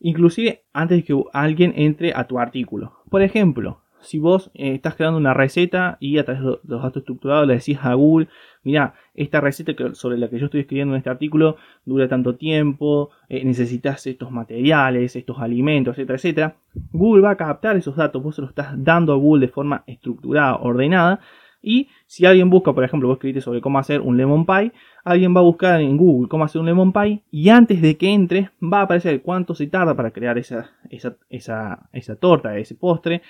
inclusive 0.01 0.65
antes 0.73 0.99
de 0.99 1.05
que 1.05 1.23
alguien 1.33 1.73
entre 1.77 2.13
a 2.15 2.27
tu 2.27 2.39
artículo. 2.39 2.93
Por 3.11 3.23
ejemplo, 3.23 3.81
si 4.07 4.19
vos 4.19 4.51
eh, 4.55 4.75
estás 4.75 4.95
creando 4.95 5.19
una 5.19 5.35
receta 5.35 5.97
y 6.01 6.19
a 6.19 6.25
través 6.25 6.43
de 6.43 6.59
los 6.65 6.83
datos 6.83 6.99
estructurados 6.99 7.47
le 7.47 7.55
decís 7.55 7.79
a 7.83 7.95
Google, 7.95 8.29
mira, 8.63 8.95
esta 9.15 9.41
receta 9.41 9.73
sobre 9.95 10.17
la 10.17 10.29
que 10.29 10.39
yo 10.39 10.47
estoy 10.47 10.61
escribiendo 10.61 10.95
en 10.95 10.99
este 10.99 11.11
artículo 11.11 11.57
dura 11.85 12.09
tanto 12.09 12.37
tiempo, 12.37 13.11
eh, 13.29 13.45
necesitas 13.45 14.07
estos 14.07 14.31
materiales, 14.31 15.17
estos 15.17 15.39
alimentos, 15.41 15.95
etcétera, 15.95 16.17
etcétera. 16.17 16.57
Google 16.93 17.23
va 17.23 17.31
a 17.31 17.37
captar 17.37 17.77
esos 17.77 17.97
datos, 17.97 18.23
vos 18.23 18.37
se 18.37 18.43
los 18.43 18.51
estás 18.51 18.73
dando 18.77 19.13
a 19.13 19.17
Google 19.17 19.47
de 19.47 19.53
forma 19.53 19.83
estructurada, 19.87 20.57
ordenada, 20.57 21.21
y 21.63 21.89
si 22.07 22.25
alguien 22.27 22.49
busca, 22.49 22.73
por 22.73 22.85
ejemplo, 22.85 23.09
vos 23.09 23.17
escribiste 23.17 23.41
sobre 23.41 23.61
cómo 23.61 23.81
hacer 23.81 24.01
un 24.01 24.17
lemon 24.17 24.47
pie, 24.47 24.71
alguien 25.05 25.35
va 25.35 25.41
a 25.41 25.43
buscar 25.43 25.81
en 25.81 25.97
Google 25.97 26.29
cómo 26.29 26.45
hacer 26.45 26.61
un 26.61 26.67
lemon 26.67 26.93
pie 26.93 27.25
y 27.33 27.49
antes 27.49 27.83
de 27.83 27.97
que 27.97 28.13
entre 28.13 28.51
va 28.63 28.81
a 28.81 28.83
aparecer 28.83 29.21
cuánto 29.23 29.53
se 29.53 29.67
tarda 29.67 29.97
para 29.97 30.13
crear 30.13 30.39
esa, 30.39 30.71
esa, 30.91 31.17
esa, 31.29 31.89
esa 31.93 32.15
torta, 32.15 32.57
ese 32.57 32.77
postre, 32.77 33.23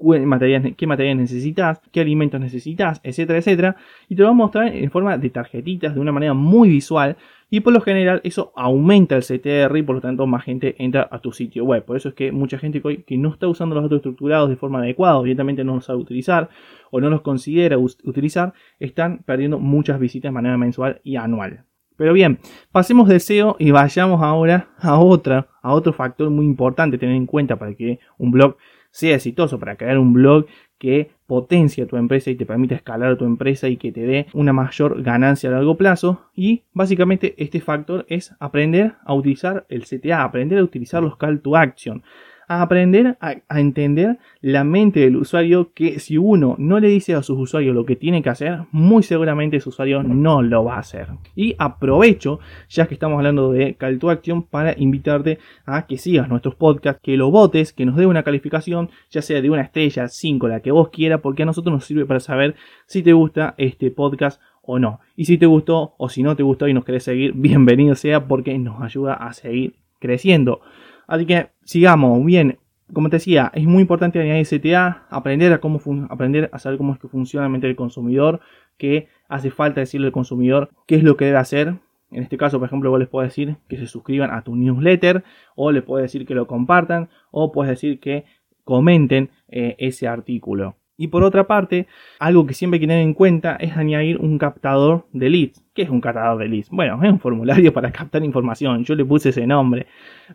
qué 0.00 0.86
materiales, 0.86 1.16
necesitas, 1.16 1.80
qué 1.92 2.00
alimentos 2.00 2.40
necesitas, 2.40 3.00
etcétera, 3.02 3.38
etcétera. 3.38 3.76
Y 4.08 4.16
te 4.16 4.22
lo 4.22 4.28
voy 4.28 4.34
a 4.34 4.36
mostrar 4.36 4.68
en 4.68 4.90
forma 4.90 5.18
de 5.18 5.30
tarjetitas, 5.30 5.94
de 5.94 6.00
una 6.00 6.12
manera 6.12 6.34
muy 6.34 6.68
visual. 6.68 7.16
Y 7.50 7.60
por 7.60 7.72
lo 7.72 7.80
general 7.80 8.20
eso 8.24 8.52
aumenta 8.54 9.16
el 9.16 9.22
CTR 9.22 9.76
y 9.76 9.82
por 9.82 9.96
lo 9.96 10.00
tanto 10.00 10.26
más 10.26 10.44
gente 10.44 10.76
entra 10.78 11.08
a 11.10 11.18
tu 11.18 11.32
sitio 11.32 11.64
web. 11.64 11.84
Por 11.84 11.96
eso 11.96 12.10
es 12.10 12.14
que 12.14 12.30
mucha 12.30 12.58
gente 12.58 12.80
que 12.80 13.18
no 13.18 13.30
está 13.30 13.48
usando 13.48 13.74
los 13.74 13.84
datos 13.84 13.96
estructurados 13.96 14.48
de 14.48 14.56
forma 14.56 14.78
adecuada, 14.78 15.16
obviamente 15.16 15.64
no 15.64 15.74
los 15.74 15.84
sabe 15.84 15.98
utilizar 15.98 16.48
o 16.90 17.00
no 17.00 17.10
los 17.10 17.22
considera 17.22 17.76
utilizar, 17.76 18.52
están 18.78 19.18
perdiendo 19.24 19.58
muchas 19.58 19.98
visitas 19.98 20.30
de 20.30 20.34
manera 20.34 20.56
mensual 20.56 21.00
y 21.02 21.16
anual. 21.16 21.64
Pero 22.00 22.14
bien, 22.14 22.38
pasemos 22.72 23.08
de 23.08 23.20
SEO 23.20 23.56
y 23.58 23.72
vayamos 23.72 24.22
ahora 24.22 24.70
a 24.78 24.98
otra, 24.98 25.48
a 25.60 25.74
otro 25.74 25.92
factor 25.92 26.30
muy 26.30 26.46
importante 26.46 26.96
tener 26.96 27.14
en 27.14 27.26
cuenta 27.26 27.56
para 27.56 27.74
que 27.74 27.98
un 28.16 28.30
blog 28.30 28.56
sea 28.90 29.16
exitoso, 29.16 29.58
para 29.58 29.76
crear 29.76 29.98
un 29.98 30.12
blog 30.12 30.46
que 30.78 31.10
potencie 31.26 31.84
a 31.84 31.86
tu 31.86 31.96
empresa 31.96 32.30
y 32.30 32.36
te 32.36 32.46
permita 32.46 32.74
escalar 32.74 33.18
tu 33.18 33.24
empresa 33.24 33.68
y 33.68 33.76
que 33.76 33.92
te 33.92 34.00
dé 34.00 34.26
una 34.32 34.52
mayor 34.52 35.02
ganancia 35.02 35.50
a 35.50 35.52
largo 35.52 35.76
plazo. 35.76 36.22
Y 36.34 36.64
básicamente 36.72 37.34
este 37.36 37.60
factor 37.60 38.06
es 38.08 38.34
aprender 38.40 38.94
a 39.04 39.14
utilizar 39.14 39.66
el 39.68 39.84
CTA, 39.84 40.24
aprender 40.24 40.58
a 40.58 40.64
utilizar 40.64 41.02
los 41.02 41.16
call 41.18 41.42
to 41.42 41.56
action, 41.56 42.02
a 42.50 42.62
aprender 42.62 43.16
a, 43.20 43.36
entender 43.60 44.18
la 44.40 44.64
mente 44.64 44.98
del 44.98 45.14
usuario 45.14 45.72
que 45.72 46.00
si 46.00 46.18
uno 46.18 46.56
no 46.58 46.80
le 46.80 46.88
dice 46.88 47.14
a 47.14 47.22
sus 47.22 47.38
usuarios 47.38 47.76
lo 47.76 47.86
que 47.86 47.94
tiene 47.94 48.24
que 48.24 48.28
hacer, 48.28 48.62
muy 48.72 49.04
seguramente 49.04 49.58
ese 49.58 49.68
usuario 49.68 50.02
no 50.02 50.42
lo 50.42 50.64
va 50.64 50.74
a 50.74 50.80
hacer. 50.80 51.06
Y 51.36 51.54
aprovecho, 51.58 52.40
ya 52.68 52.88
que 52.88 52.94
estamos 52.94 53.18
hablando 53.18 53.52
de 53.52 53.74
Call 53.74 54.00
to 54.00 54.10
Action, 54.10 54.42
para 54.42 54.74
invitarte 54.76 55.38
a 55.64 55.86
que 55.86 55.96
sigas 55.96 56.28
nuestros 56.28 56.56
podcasts, 56.56 57.00
que 57.00 57.16
lo 57.16 57.30
votes, 57.30 57.72
que 57.72 57.86
nos 57.86 57.94
dé 57.94 58.06
una 58.06 58.24
calificación, 58.24 58.90
ya 59.10 59.22
sea 59.22 59.40
de 59.40 59.48
una 59.48 59.62
estrella, 59.62 60.08
5, 60.08 60.48
la 60.48 60.58
que 60.58 60.72
vos 60.72 60.88
quieras, 60.88 61.20
porque 61.20 61.44
a 61.44 61.46
nosotros 61.46 61.72
nos 61.72 61.84
sirve 61.84 62.04
para 62.04 62.18
saber 62.18 62.56
si 62.86 63.04
te 63.04 63.12
gusta 63.12 63.54
este 63.58 63.92
podcast 63.92 64.42
o 64.62 64.80
no. 64.80 64.98
Y 65.14 65.26
si 65.26 65.38
te 65.38 65.46
gustó 65.46 65.94
o 65.98 66.08
si 66.08 66.24
no 66.24 66.34
te 66.34 66.42
gustó 66.42 66.66
y 66.66 66.74
nos 66.74 66.84
querés 66.84 67.04
seguir, 67.04 67.32
bienvenido 67.36 67.94
sea 67.94 68.26
porque 68.26 68.58
nos 68.58 68.82
ayuda 68.82 69.14
a 69.14 69.32
seguir 69.34 69.76
creciendo. 70.00 70.62
Así 71.10 71.26
que 71.26 71.50
sigamos, 71.64 72.24
bien, 72.24 72.60
como 72.92 73.10
te 73.10 73.16
decía, 73.16 73.50
es 73.52 73.64
muy 73.64 73.80
importante 73.80 74.20
añadir 74.20 74.46
CTA, 74.46 75.08
aprender 75.10 75.52
a 75.52 75.58
cómo 75.58 75.80
aprender 76.08 76.48
a 76.52 76.60
saber 76.60 76.78
cómo 76.78 76.92
es 76.92 77.00
que 77.00 77.08
funciona 77.08 77.46
la 77.46 77.48
mente 77.48 77.66
del 77.66 77.74
consumidor, 77.74 78.38
qué 78.76 79.08
hace 79.28 79.50
falta 79.50 79.80
decirle 79.80 80.06
al 80.06 80.12
consumidor 80.12 80.70
qué 80.86 80.94
es 80.94 81.02
lo 81.02 81.16
que 81.16 81.24
debe 81.24 81.38
hacer. 81.38 81.74
En 82.12 82.22
este 82.22 82.36
caso, 82.36 82.60
por 82.60 82.68
ejemplo, 82.68 82.90
vos 82.90 83.00
les 83.00 83.08
puedes 83.08 83.30
decir 83.30 83.56
que 83.68 83.76
se 83.76 83.88
suscriban 83.88 84.30
a 84.30 84.42
tu 84.42 84.54
newsletter, 84.54 85.24
o 85.56 85.72
le 85.72 85.82
puedes 85.82 86.04
decir 86.04 86.24
que 86.24 86.36
lo 86.36 86.46
compartan, 86.46 87.08
o 87.32 87.50
puedes 87.50 87.70
decir 87.70 87.98
que 87.98 88.24
comenten 88.62 89.30
eh, 89.48 89.74
ese 89.80 90.06
artículo. 90.06 90.76
Y 91.00 91.08
por 91.08 91.24
otra 91.24 91.46
parte, 91.46 91.86
algo 92.18 92.44
que 92.44 92.52
siempre 92.52 92.76
hay 92.76 92.80
que 92.80 92.86
tener 92.86 93.02
en 93.02 93.14
cuenta 93.14 93.56
es 93.56 93.74
añadir 93.74 94.18
un 94.18 94.36
captador 94.36 95.06
de 95.14 95.30
leads. 95.30 95.64
¿Qué 95.72 95.80
es 95.80 95.88
un 95.88 96.02
captador 96.02 96.36
de 96.36 96.46
leads? 96.46 96.68
Bueno, 96.68 97.02
es 97.02 97.10
un 97.10 97.18
formulario 97.18 97.72
para 97.72 97.90
captar 97.90 98.22
información. 98.22 98.84
Yo 98.84 98.94
le 98.94 99.06
puse 99.06 99.30
ese 99.30 99.46
nombre. 99.46 99.86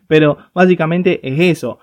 Pero 0.08 0.38
básicamente 0.52 1.20
es 1.22 1.38
eso. 1.38 1.78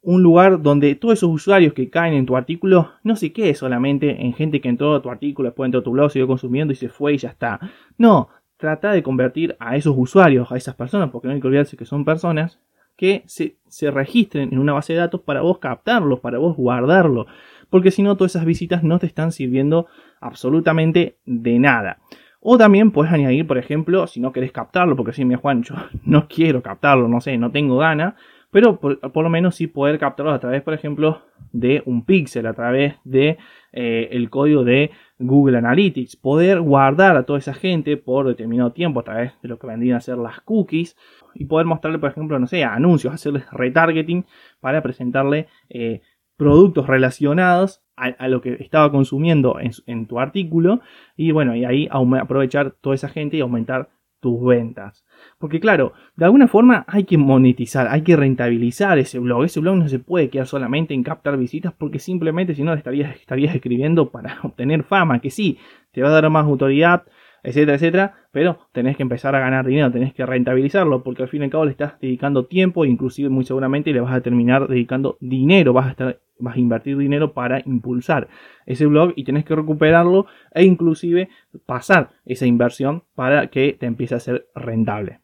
Un 0.00 0.24
lugar 0.24 0.60
donde 0.60 0.96
todos 0.96 1.14
esos 1.14 1.30
usuarios 1.30 1.74
que 1.74 1.90
caen 1.90 2.14
en 2.14 2.26
tu 2.26 2.36
artículo 2.36 2.90
no 3.04 3.14
se 3.14 3.32
quede 3.32 3.54
solamente 3.54 4.20
en 4.20 4.32
gente 4.32 4.60
que 4.60 4.68
entró 4.68 4.96
a 4.96 5.00
tu 5.00 5.10
artículo, 5.10 5.50
después 5.50 5.68
entró 5.68 5.82
a 5.82 5.84
tu 5.84 5.92
blog, 5.92 6.10
siguió 6.10 6.26
consumiendo 6.26 6.72
y 6.72 6.76
se 6.76 6.88
fue 6.88 7.14
y 7.14 7.18
ya 7.18 7.28
está. 7.28 7.60
No, 7.98 8.30
trata 8.56 8.90
de 8.90 9.04
convertir 9.04 9.54
a 9.60 9.76
esos 9.76 9.94
usuarios, 9.96 10.50
a 10.50 10.56
esas 10.56 10.74
personas, 10.74 11.10
porque 11.10 11.28
no 11.28 11.34
hay 11.34 11.40
que 11.40 11.46
olvidarse 11.46 11.76
que 11.76 11.84
son 11.84 12.04
personas, 12.04 12.58
que 12.96 13.22
se, 13.26 13.58
se 13.68 13.92
registren 13.92 14.52
en 14.52 14.58
una 14.58 14.72
base 14.72 14.92
de 14.92 14.98
datos 14.98 15.20
para 15.20 15.40
vos 15.40 15.58
captarlos, 15.58 16.18
para 16.18 16.38
vos 16.38 16.56
guardarlo 16.56 17.26
porque 17.74 17.90
si 17.90 18.04
no, 18.04 18.16
todas 18.16 18.36
esas 18.36 18.46
visitas 18.46 18.84
no 18.84 19.00
te 19.00 19.06
están 19.06 19.32
sirviendo 19.32 19.88
absolutamente 20.20 21.16
de 21.26 21.58
nada. 21.58 21.98
O 22.38 22.56
también 22.56 22.92
puedes 22.92 23.12
añadir, 23.12 23.48
por 23.48 23.58
ejemplo, 23.58 24.06
si 24.06 24.20
no 24.20 24.30
querés 24.30 24.52
captarlo, 24.52 24.94
porque 24.94 25.12
si 25.12 25.24
me 25.24 25.34
Juan, 25.34 25.64
yo 25.64 25.74
no 26.04 26.28
quiero 26.28 26.62
captarlo, 26.62 27.08
no 27.08 27.20
sé, 27.20 27.36
no 27.36 27.50
tengo 27.50 27.76
gana, 27.78 28.14
pero 28.52 28.78
por, 28.78 29.00
lo 29.02 29.28
menos 29.28 29.56
sí 29.56 29.66
poder 29.66 29.98
captarlo 29.98 30.30
a 30.30 30.38
través, 30.38 30.62
por 30.62 30.72
ejemplo, 30.72 31.22
de 31.50 31.82
un 31.84 32.04
pixel, 32.04 32.46
a 32.46 32.52
través 32.52 32.94
de 33.02 33.38
eh, 33.72 34.08
el 34.12 34.30
código 34.30 34.62
de 34.62 34.92
Google 35.18 35.58
Analytics, 35.58 36.14
poder 36.14 36.60
guardar 36.60 37.16
a 37.16 37.24
toda 37.24 37.40
esa 37.40 37.54
gente 37.54 37.96
por 37.96 38.28
determinado 38.28 38.70
tiempo 38.70 39.00
a 39.00 39.02
través 39.02 39.32
de 39.42 39.48
lo 39.48 39.58
que 39.58 39.66
vendrían 39.66 39.96
a 39.96 40.00
ser 40.00 40.18
las 40.18 40.40
cookies 40.42 40.96
y 41.34 41.46
poder 41.46 41.66
mostrarle, 41.66 41.98
por 41.98 42.10
ejemplo, 42.10 42.38
no 42.38 42.46
sé, 42.46 42.62
anuncios, 42.62 43.12
hacerles 43.12 43.50
retargeting 43.50 44.26
para 44.60 44.80
presentarle 44.80 45.48
eh, 45.68 46.02
productos 46.36 46.86
relacionados 46.86 47.82
a, 47.96 48.28
lo 48.28 48.40
que 48.40 48.54
estaba 48.60 48.90
consumiendo 48.90 49.58
en, 49.86 50.06
tu 50.06 50.18
artículo 50.18 50.80
y 51.16 51.30
bueno, 51.30 51.54
y 51.54 51.64
ahí 51.64 51.88
aprovechar 51.90 52.72
toda 52.80 52.96
esa 52.96 53.08
gente 53.08 53.36
y 53.36 53.40
aumentar 53.40 53.90
tus 54.18 54.42
ventas. 54.42 55.04
Porque 55.38 55.60
claro, 55.60 55.92
de 56.16 56.24
alguna 56.24 56.48
forma 56.48 56.84
hay 56.88 57.04
que 57.04 57.18
monetizar, 57.18 57.88
hay 57.88 58.02
que 58.02 58.16
rentabilizar 58.16 58.98
ese 58.98 59.18
blog. 59.18 59.44
Ese 59.44 59.60
blog 59.60 59.76
no 59.76 59.88
se 59.88 59.98
puede 59.98 60.30
quedar 60.30 60.46
solamente 60.46 60.94
en 60.94 61.02
captar 61.02 61.36
visitas 61.36 61.74
porque 61.74 61.98
simplemente 61.98 62.54
si 62.54 62.62
no 62.62 62.72
estarías, 62.72 63.14
estarías 63.16 63.54
escribiendo 63.54 64.10
para 64.10 64.38
obtener 64.42 64.82
fama, 64.82 65.20
que 65.20 65.30
sí, 65.30 65.58
te 65.92 66.02
va 66.02 66.08
a 66.08 66.12
dar 66.12 66.30
más 66.30 66.46
autoridad, 66.46 67.04
etcétera, 67.44 67.74
etcétera, 67.74 68.14
pero 68.32 68.58
tenés 68.72 68.96
que 68.96 69.02
empezar 69.02 69.36
a 69.36 69.40
ganar 69.40 69.66
dinero, 69.66 69.92
tenés 69.92 70.12
que 70.14 70.26
rentabilizarlo, 70.26 71.04
porque 71.04 71.22
al 71.22 71.28
fin 71.28 71.42
y 71.42 71.44
al 71.44 71.50
cabo 71.50 71.66
le 71.66 71.70
estás 71.70 72.00
dedicando 72.00 72.46
tiempo, 72.46 72.84
inclusive 72.84 73.28
muy 73.28 73.44
seguramente 73.44 73.92
le 73.92 74.00
vas 74.00 74.14
a 74.14 74.20
terminar 74.22 74.66
dedicando 74.66 75.18
dinero, 75.20 75.72
vas 75.72 75.86
a 75.86 75.90
estar, 75.90 76.20
vas 76.38 76.56
a 76.56 76.58
invertir 76.58 76.96
dinero 76.96 77.32
para 77.32 77.62
impulsar 77.66 78.28
ese 78.66 78.86
blog 78.86 79.12
y 79.14 79.24
tenés 79.24 79.44
que 79.44 79.54
recuperarlo 79.54 80.26
e 80.52 80.64
inclusive 80.64 81.28
pasar 81.66 82.10
esa 82.24 82.46
inversión 82.46 83.04
para 83.14 83.48
que 83.48 83.76
te 83.78 83.86
empiece 83.86 84.14
a 84.14 84.20
ser 84.20 84.48
rentable. 84.54 85.23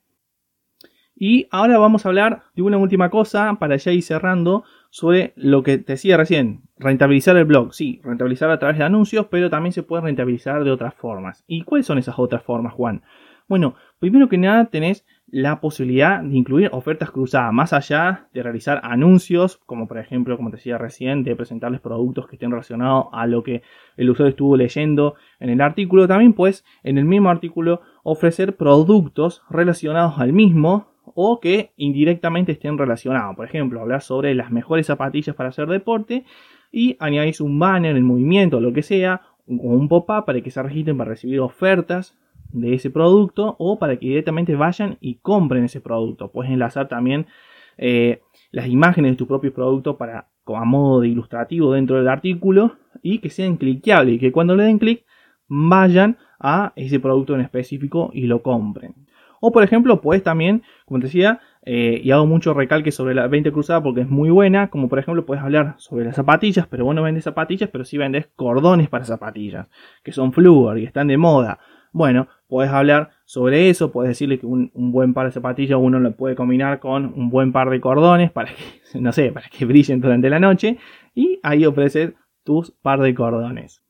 Y 1.22 1.48
ahora 1.50 1.76
vamos 1.76 2.06
a 2.06 2.08
hablar 2.08 2.44
de 2.56 2.62
una 2.62 2.78
última 2.78 3.10
cosa 3.10 3.54
para 3.60 3.76
ya 3.76 3.92
ir 3.92 4.02
cerrando 4.02 4.64
sobre 4.88 5.34
lo 5.36 5.62
que 5.62 5.76
te 5.76 5.92
decía 5.92 6.16
recién, 6.16 6.62
rentabilizar 6.78 7.36
el 7.36 7.44
blog. 7.44 7.74
Sí, 7.74 8.00
rentabilizar 8.02 8.50
a 8.50 8.58
través 8.58 8.78
de 8.78 8.84
anuncios, 8.84 9.26
pero 9.26 9.50
también 9.50 9.74
se 9.74 9.82
puede 9.82 10.02
rentabilizar 10.02 10.64
de 10.64 10.70
otras 10.70 10.94
formas. 10.94 11.44
¿Y 11.46 11.64
cuáles 11.64 11.84
son 11.84 11.98
esas 11.98 12.18
otras 12.18 12.42
formas, 12.42 12.72
Juan? 12.72 13.02
Bueno, 13.48 13.74
primero 13.98 14.30
que 14.30 14.38
nada 14.38 14.64
tenés 14.70 15.04
la 15.26 15.60
posibilidad 15.60 16.22
de 16.22 16.34
incluir 16.34 16.70
ofertas 16.72 17.10
cruzadas, 17.10 17.52
más 17.52 17.74
allá 17.74 18.28
de 18.32 18.42
realizar 18.42 18.80
anuncios, 18.82 19.60
como 19.66 19.88
por 19.88 19.98
ejemplo, 19.98 20.38
como 20.38 20.48
te 20.48 20.56
decía 20.56 20.78
recién, 20.78 21.22
de 21.22 21.36
presentarles 21.36 21.82
productos 21.82 22.28
que 22.28 22.36
estén 22.36 22.50
relacionados 22.50 23.08
a 23.12 23.26
lo 23.26 23.42
que 23.42 23.60
el 23.98 24.08
usuario 24.08 24.30
estuvo 24.30 24.56
leyendo 24.56 25.16
en 25.38 25.50
el 25.50 25.60
artículo, 25.60 26.08
también 26.08 26.32
puedes 26.32 26.64
en 26.82 26.96
el 26.96 27.04
mismo 27.04 27.28
artículo 27.28 27.82
ofrecer 28.04 28.56
productos 28.56 29.42
relacionados 29.50 30.18
al 30.18 30.32
mismo 30.32 30.90
o 31.14 31.40
que 31.40 31.72
indirectamente 31.76 32.52
estén 32.52 32.78
relacionados. 32.78 33.36
Por 33.36 33.46
ejemplo, 33.46 33.80
hablar 33.80 34.02
sobre 34.02 34.34
las 34.34 34.50
mejores 34.50 34.86
zapatillas 34.86 35.34
para 35.36 35.50
hacer 35.50 35.68
deporte 35.68 36.24
y 36.72 36.96
añadís 37.00 37.40
un 37.40 37.58
banner 37.58 37.96
en 37.96 38.04
movimiento 38.04 38.60
lo 38.60 38.72
que 38.72 38.82
sea, 38.82 39.22
o 39.46 39.52
un 39.52 39.88
pop-up 39.88 40.24
para 40.26 40.40
que 40.40 40.50
se 40.50 40.62
registren 40.62 40.96
para 40.96 41.10
recibir 41.10 41.40
ofertas 41.40 42.16
de 42.52 42.74
ese 42.74 42.90
producto 42.90 43.56
o 43.58 43.78
para 43.78 43.96
que 43.96 44.06
directamente 44.06 44.54
vayan 44.54 44.96
y 45.00 45.16
compren 45.16 45.64
ese 45.64 45.80
producto. 45.80 46.30
Puedes 46.30 46.52
enlazar 46.52 46.88
también 46.88 47.26
eh, 47.78 48.20
las 48.50 48.68
imágenes 48.68 49.12
de 49.12 49.16
tu 49.16 49.26
propio 49.26 49.52
producto 49.52 49.96
para 49.96 50.28
a 50.46 50.64
modo 50.64 51.00
de 51.00 51.08
ilustrativo 51.08 51.72
dentro 51.72 51.96
del 51.96 52.08
artículo 52.08 52.76
y 53.02 53.18
que 53.18 53.30
sean 53.30 53.56
cliqueables 53.56 54.16
y 54.16 54.18
que 54.18 54.32
cuando 54.32 54.56
le 54.56 54.64
den 54.64 54.78
clic 54.78 55.04
vayan 55.48 56.18
a 56.38 56.72
ese 56.76 57.00
producto 57.00 57.34
en 57.34 57.42
específico 57.42 58.10
y 58.12 58.26
lo 58.26 58.42
compren. 58.42 58.94
O 59.40 59.52
por 59.52 59.62
ejemplo, 59.62 60.00
puedes 60.00 60.22
también, 60.22 60.62
como 60.84 61.00
te 61.00 61.06
decía, 61.06 61.40
eh, 61.62 62.00
y 62.02 62.10
hago 62.10 62.26
mucho 62.26 62.54
recalque 62.54 62.92
sobre 62.92 63.14
la 63.14 63.26
20 63.26 63.52
cruzada 63.52 63.82
porque 63.82 64.02
es 64.02 64.08
muy 64.08 64.30
buena, 64.30 64.70
como 64.70 64.88
por 64.88 64.98
ejemplo 64.98 65.26
puedes 65.26 65.42
hablar 65.42 65.74
sobre 65.78 66.04
las 66.04 66.16
zapatillas, 66.16 66.66
pero 66.66 66.84
vos 66.84 66.94
no 66.94 67.02
vendes 67.02 67.24
zapatillas, 67.24 67.68
pero 67.70 67.84
sí 67.84 67.98
vendes 67.98 68.28
cordones 68.36 68.88
para 68.88 69.04
zapatillas, 69.04 69.66
que 70.02 70.12
son 70.12 70.32
flúor 70.32 70.78
y 70.78 70.84
están 70.84 71.08
de 71.08 71.18
moda. 71.18 71.58
Bueno, 71.92 72.28
puedes 72.48 72.72
hablar 72.72 73.10
sobre 73.24 73.68
eso, 73.68 73.90
puedes 73.90 74.10
decirle 74.10 74.38
que 74.38 74.46
un, 74.46 74.70
buen 74.74 75.12
par 75.12 75.26
de 75.26 75.32
zapatillas 75.32 75.78
uno 75.80 75.98
lo 75.98 76.12
puede 76.12 76.36
combinar 76.36 76.78
con 76.78 77.12
un 77.16 77.30
buen 77.30 77.52
par 77.52 77.68
de 77.68 77.80
cordones 77.80 78.30
para 78.30 78.52
que, 78.52 78.98
no 79.00 79.12
sé, 79.12 79.32
para 79.32 79.48
que 79.48 79.64
brillen 79.64 80.00
durante 80.00 80.30
la 80.30 80.38
noche 80.38 80.78
y 81.14 81.40
ahí 81.42 81.66
ofrecer 81.66 82.14
tus 82.44 82.70
par 82.70 83.00
de 83.00 83.14
cordones. 83.14 83.82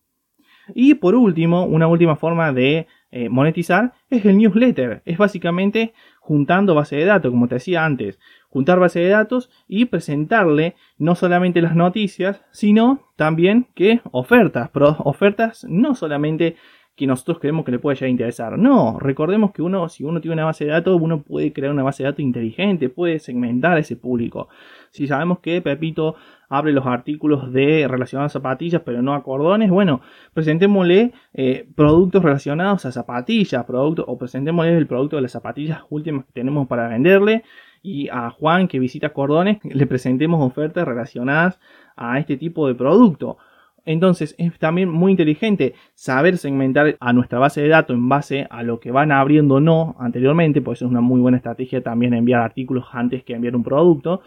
Y 0.74 0.94
por 0.94 1.14
último, 1.14 1.64
una 1.64 1.86
última 1.88 2.16
forma 2.16 2.52
de 2.52 2.86
eh, 3.10 3.28
monetizar 3.28 3.92
es 4.08 4.24
el 4.24 4.36
newsletter. 4.38 5.02
Es 5.04 5.18
básicamente 5.18 5.92
juntando 6.20 6.74
base 6.74 6.96
de 6.96 7.04
datos, 7.04 7.30
como 7.30 7.48
te 7.48 7.56
decía 7.56 7.84
antes, 7.84 8.18
juntar 8.48 8.78
base 8.78 9.00
de 9.00 9.08
datos 9.08 9.50
y 9.66 9.86
presentarle 9.86 10.76
no 10.98 11.14
solamente 11.14 11.62
las 11.62 11.74
noticias, 11.74 12.44
sino 12.50 13.08
también 13.16 13.66
que 13.74 14.00
ofertas, 14.12 14.70
pero 14.72 14.96
ofertas 15.00 15.64
no 15.68 15.94
solamente 15.94 16.56
que 17.00 17.06
nosotros 17.06 17.38
creemos 17.38 17.64
que 17.64 17.72
le 17.72 17.78
puede 17.78 17.96
llegar 17.96 18.08
a 18.08 18.10
interesar. 18.10 18.58
No, 18.58 18.98
recordemos 18.98 19.52
que 19.52 19.62
uno, 19.62 19.88
si 19.88 20.04
uno 20.04 20.20
tiene 20.20 20.34
una 20.34 20.44
base 20.44 20.66
de 20.66 20.72
datos, 20.72 21.00
uno 21.00 21.22
puede 21.22 21.52
crear 21.52 21.72
una 21.72 21.82
base 21.82 22.02
de 22.02 22.10
datos 22.10 22.20
inteligente, 22.20 22.90
puede 22.90 23.18
segmentar 23.18 23.72
a 23.72 23.78
ese 23.78 23.96
público. 23.96 24.48
Si 24.90 25.06
sabemos 25.06 25.38
que 25.38 25.62
Pepito 25.62 26.16
abre 26.50 26.72
los 26.72 26.84
artículos 26.84 27.52
de 27.52 27.86
relacionados 27.88 28.32
a 28.32 28.40
zapatillas, 28.40 28.82
pero 28.84 29.00
no 29.00 29.14
a 29.14 29.22
cordones, 29.22 29.70
bueno, 29.70 30.02
presentémosle 30.34 31.12
eh, 31.32 31.68
productos 31.76 32.22
relacionados 32.22 32.84
a 32.84 32.92
zapatillas, 32.92 33.64
productos, 33.64 34.04
o 34.08 34.18
presentémosle 34.18 34.76
el 34.76 34.88
producto 34.88 35.16
de 35.16 35.22
las 35.22 35.32
zapatillas 35.32 35.82
últimas 35.90 36.26
que 36.26 36.32
tenemos 36.32 36.66
para 36.66 36.88
venderle. 36.88 37.44
Y 37.82 38.08
a 38.08 38.28
Juan 38.30 38.68
que 38.68 38.78
visita 38.78 39.14
cordones, 39.14 39.58
le 39.64 39.86
presentemos 39.86 40.44
ofertas 40.44 40.86
relacionadas 40.86 41.58
a 41.96 42.18
este 42.18 42.36
tipo 42.36 42.66
de 42.68 42.74
producto. 42.74 43.38
Entonces 43.86 44.34
es 44.36 44.58
también 44.58 44.90
muy 44.90 45.12
inteligente 45.12 45.74
saber 45.94 46.36
segmentar 46.36 46.96
a 47.00 47.12
nuestra 47.12 47.38
base 47.38 47.62
de 47.62 47.68
datos 47.68 47.96
en 47.96 48.08
base 48.08 48.46
a 48.50 48.62
lo 48.62 48.80
que 48.80 48.90
van 48.90 49.12
abriendo 49.12 49.54
o 49.54 49.60
no 49.60 49.96
anteriormente, 49.98 50.60
pues 50.60 50.82
es 50.82 50.88
una 50.88 51.00
muy 51.00 51.20
buena 51.20 51.38
estrategia 51.38 51.82
también 51.82 52.12
enviar 52.12 52.42
artículos 52.42 52.86
antes 52.92 53.24
que 53.24 53.34
enviar 53.34 53.56
un 53.56 53.62
producto, 53.62 54.20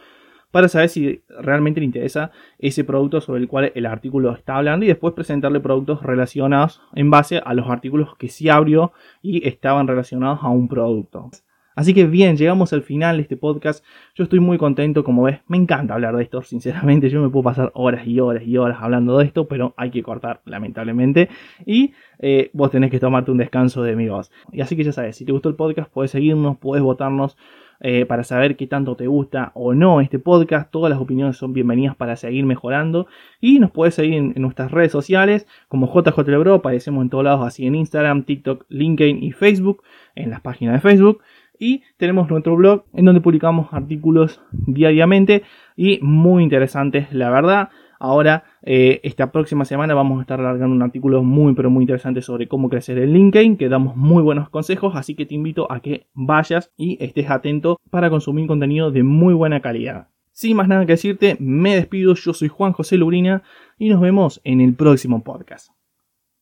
para 0.54 0.68
saber 0.68 0.90
si 0.90 1.24
realmente 1.40 1.80
le 1.80 1.88
interesa 1.88 2.30
ese 2.60 2.84
producto 2.84 3.22
sobre 3.22 3.42
el 3.42 3.48
cual 3.48 3.72
el 3.74 3.88
artículo 3.88 4.32
está 4.32 4.58
hablando 4.58 4.86
y 4.86 4.88
después 4.88 5.16
presentarle 5.16 5.60
productos 5.60 6.04
relacionados 6.04 6.80
en 6.94 7.10
base 7.10 7.42
a 7.44 7.56
los 7.56 7.68
artículos 7.72 8.16
que 8.18 8.30
sí 8.30 8.50
abrió 8.50 8.94
y 9.24 9.48
estaban 9.48 9.88
relacionados 9.88 10.42
a 10.44 10.50
un 10.50 10.68
producto. 10.68 11.32
Así 11.76 11.96
que 11.96 12.06
bien, 12.06 12.38
llegamos 12.38 12.72
al 12.72 12.84
final 12.84 13.18
de 13.18 13.24
este 13.24 13.36
podcast. 13.36 13.84
Yo 14.14 14.26
estoy 14.26 14.40
muy 14.40 14.60
contento, 14.60 15.04
como 15.04 15.24
ves, 15.24 15.40
me 15.48 15.58
encanta 15.58 15.96
hablar 15.96 16.16
de 16.16 16.22
esto, 16.22 16.44
sinceramente. 16.44 17.10
Yo 17.10 17.20
me 17.20 17.30
puedo 17.30 17.46
pasar 17.46 17.72
horas 17.74 18.06
y 18.06 18.20
horas 18.20 18.44
y 18.46 18.56
horas 18.58 18.78
hablando 18.80 19.18
de 19.18 19.26
esto, 19.26 19.48
pero 19.48 19.74
hay 19.76 19.90
que 19.90 20.04
cortar, 20.04 20.42
lamentablemente. 20.46 21.30
Y 21.66 21.94
eh, 22.20 22.52
vos 22.54 22.70
tenés 22.70 22.92
que 22.92 23.00
tomarte 23.00 23.32
un 23.32 23.40
descanso 23.40 23.82
de 23.82 23.96
mi 23.96 24.08
voz. 24.08 24.32
Y 24.52 24.62
así 24.62 24.76
que 24.76 24.84
ya 24.84 24.92
sabes, 24.92 25.16
si 25.16 25.26
te 25.26 25.32
gustó 25.32 25.50
el 25.50 25.56
podcast, 25.56 25.92
puedes 25.92 26.12
seguirnos, 26.12 26.58
puedes 26.60 26.84
votarnos. 26.84 27.38
Eh, 27.86 28.06
para 28.06 28.24
saber 28.24 28.56
qué 28.56 28.66
tanto 28.66 28.96
te 28.96 29.08
gusta 29.08 29.52
o 29.56 29.74
no 29.74 30.00
este 30.00 30.18
podcast. 30.18 30.72
Todas 30.72 30.90
las 30.90 31.02
opiniones 31.02 31.36
son 31.36 31.52
bienvenidas 31.52 31.98
para 31.98 32.16
seguir 32.16 32.46
mejorando. 32.46 33.08
Y 33.42 33.60
nos 33.60 33.72
puedes 33.72 33.94
seguir 33.94 34.14
en, 34.14 34.34
nuestras 34.38 34.72
redes 34.72 34.94
sociales 34.94 35.46
como 35.68 35.94
JJLebro. 35.94 36.54
Aparecemos 36.54 37.02
en 37.02 37.10
todos 37.10 37.26
lados, 37.26 37.46
así 37.46 37.68
en 37.68 37.76
Instagram, 37.76 38.24
TikTok, 38.24 38.64
LinkedIn 38.70 39.22
y 39.22 39.34
Facebook, 39.34 39.84
en 40.16 40.30
las 40.30 40.40
páginas 40.40 40.76
de 40.76 40.80
Facebook. 40.80 41.22
Y 41.60 41.84
tenemos 41.98 42.30
nuestro 42.30 42.56
blog 42.56 42.86
en 42.94 43.04
donde 43.04 43.20
publicamos 43.20 43.68
artículos 43.74 44.42
diariamente 44.54 45.44
y 45.76 46.00
muy 46.02 46.42
interesantes, 46.42 47.12
la 47.12 47.32
verdad. 47.32 47.70
Ahora, 48.04 48.44
eh, 48.64 49.00
esta 49.04 49.32
próxima 49.32 49.64
semana 49.64 49.94
vamos 49.94 50.20
a 50.20 50.24
estar 50.24 50.38
largando 50.38 50.76
un 50.76 50.82
artículo 50.82 51.24
muy, 51.24 51.54
pero 51.54 51.70
muy 51.70 51.84
interesante 51.84 52.22
sobre 52.22 52.50
cómo 52.50 52.68
crecer 52.68 52.98
en 52.98 53.14
LinkedIn, 53.14 53.56
que 53.56 53.70
damos 53.70 53.96
muy 53.96 54.22
buenos 54.22 54.50
consejos, 54.50 54.98
así 54.98 55.16
que 55.16 55.26
te 55.26 55.36
invito 55.36 55.72
a 55.72 55.80
que 55.80 56.06
vayas 56.14 56.74
y 56.76 57.02
estés 57.02 57.30
atento 57.30 57.80
para 57.90 58.10
consumir 58.10 58.46
contenido 58.46 58.92
de 58.92 59.04
muy 59.04 59.34
buena 59.34 59.62
calidad. 59.62 60.10
Sin 60.34 60.58
más 60.58 60.68
nada 60.68 60.86
que 60.86 60.92
decirte, 60.92 61.38
me 61.40 61.78
despido, 61.78 62.14
yo 62.16 62.34
soy 62.34 62.50
Juan 62.50 62.74
José 62.74 62.98
Lubrina 62.98 63.42
y 63.78 63.88
nos 63.88 64.02
vemos 64.02 64.42
en 64.44 64.60
el 64.60 64.74
próximo 64.74 65.24
podcast. 65.24 65.70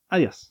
Adiós. 0.10 0.40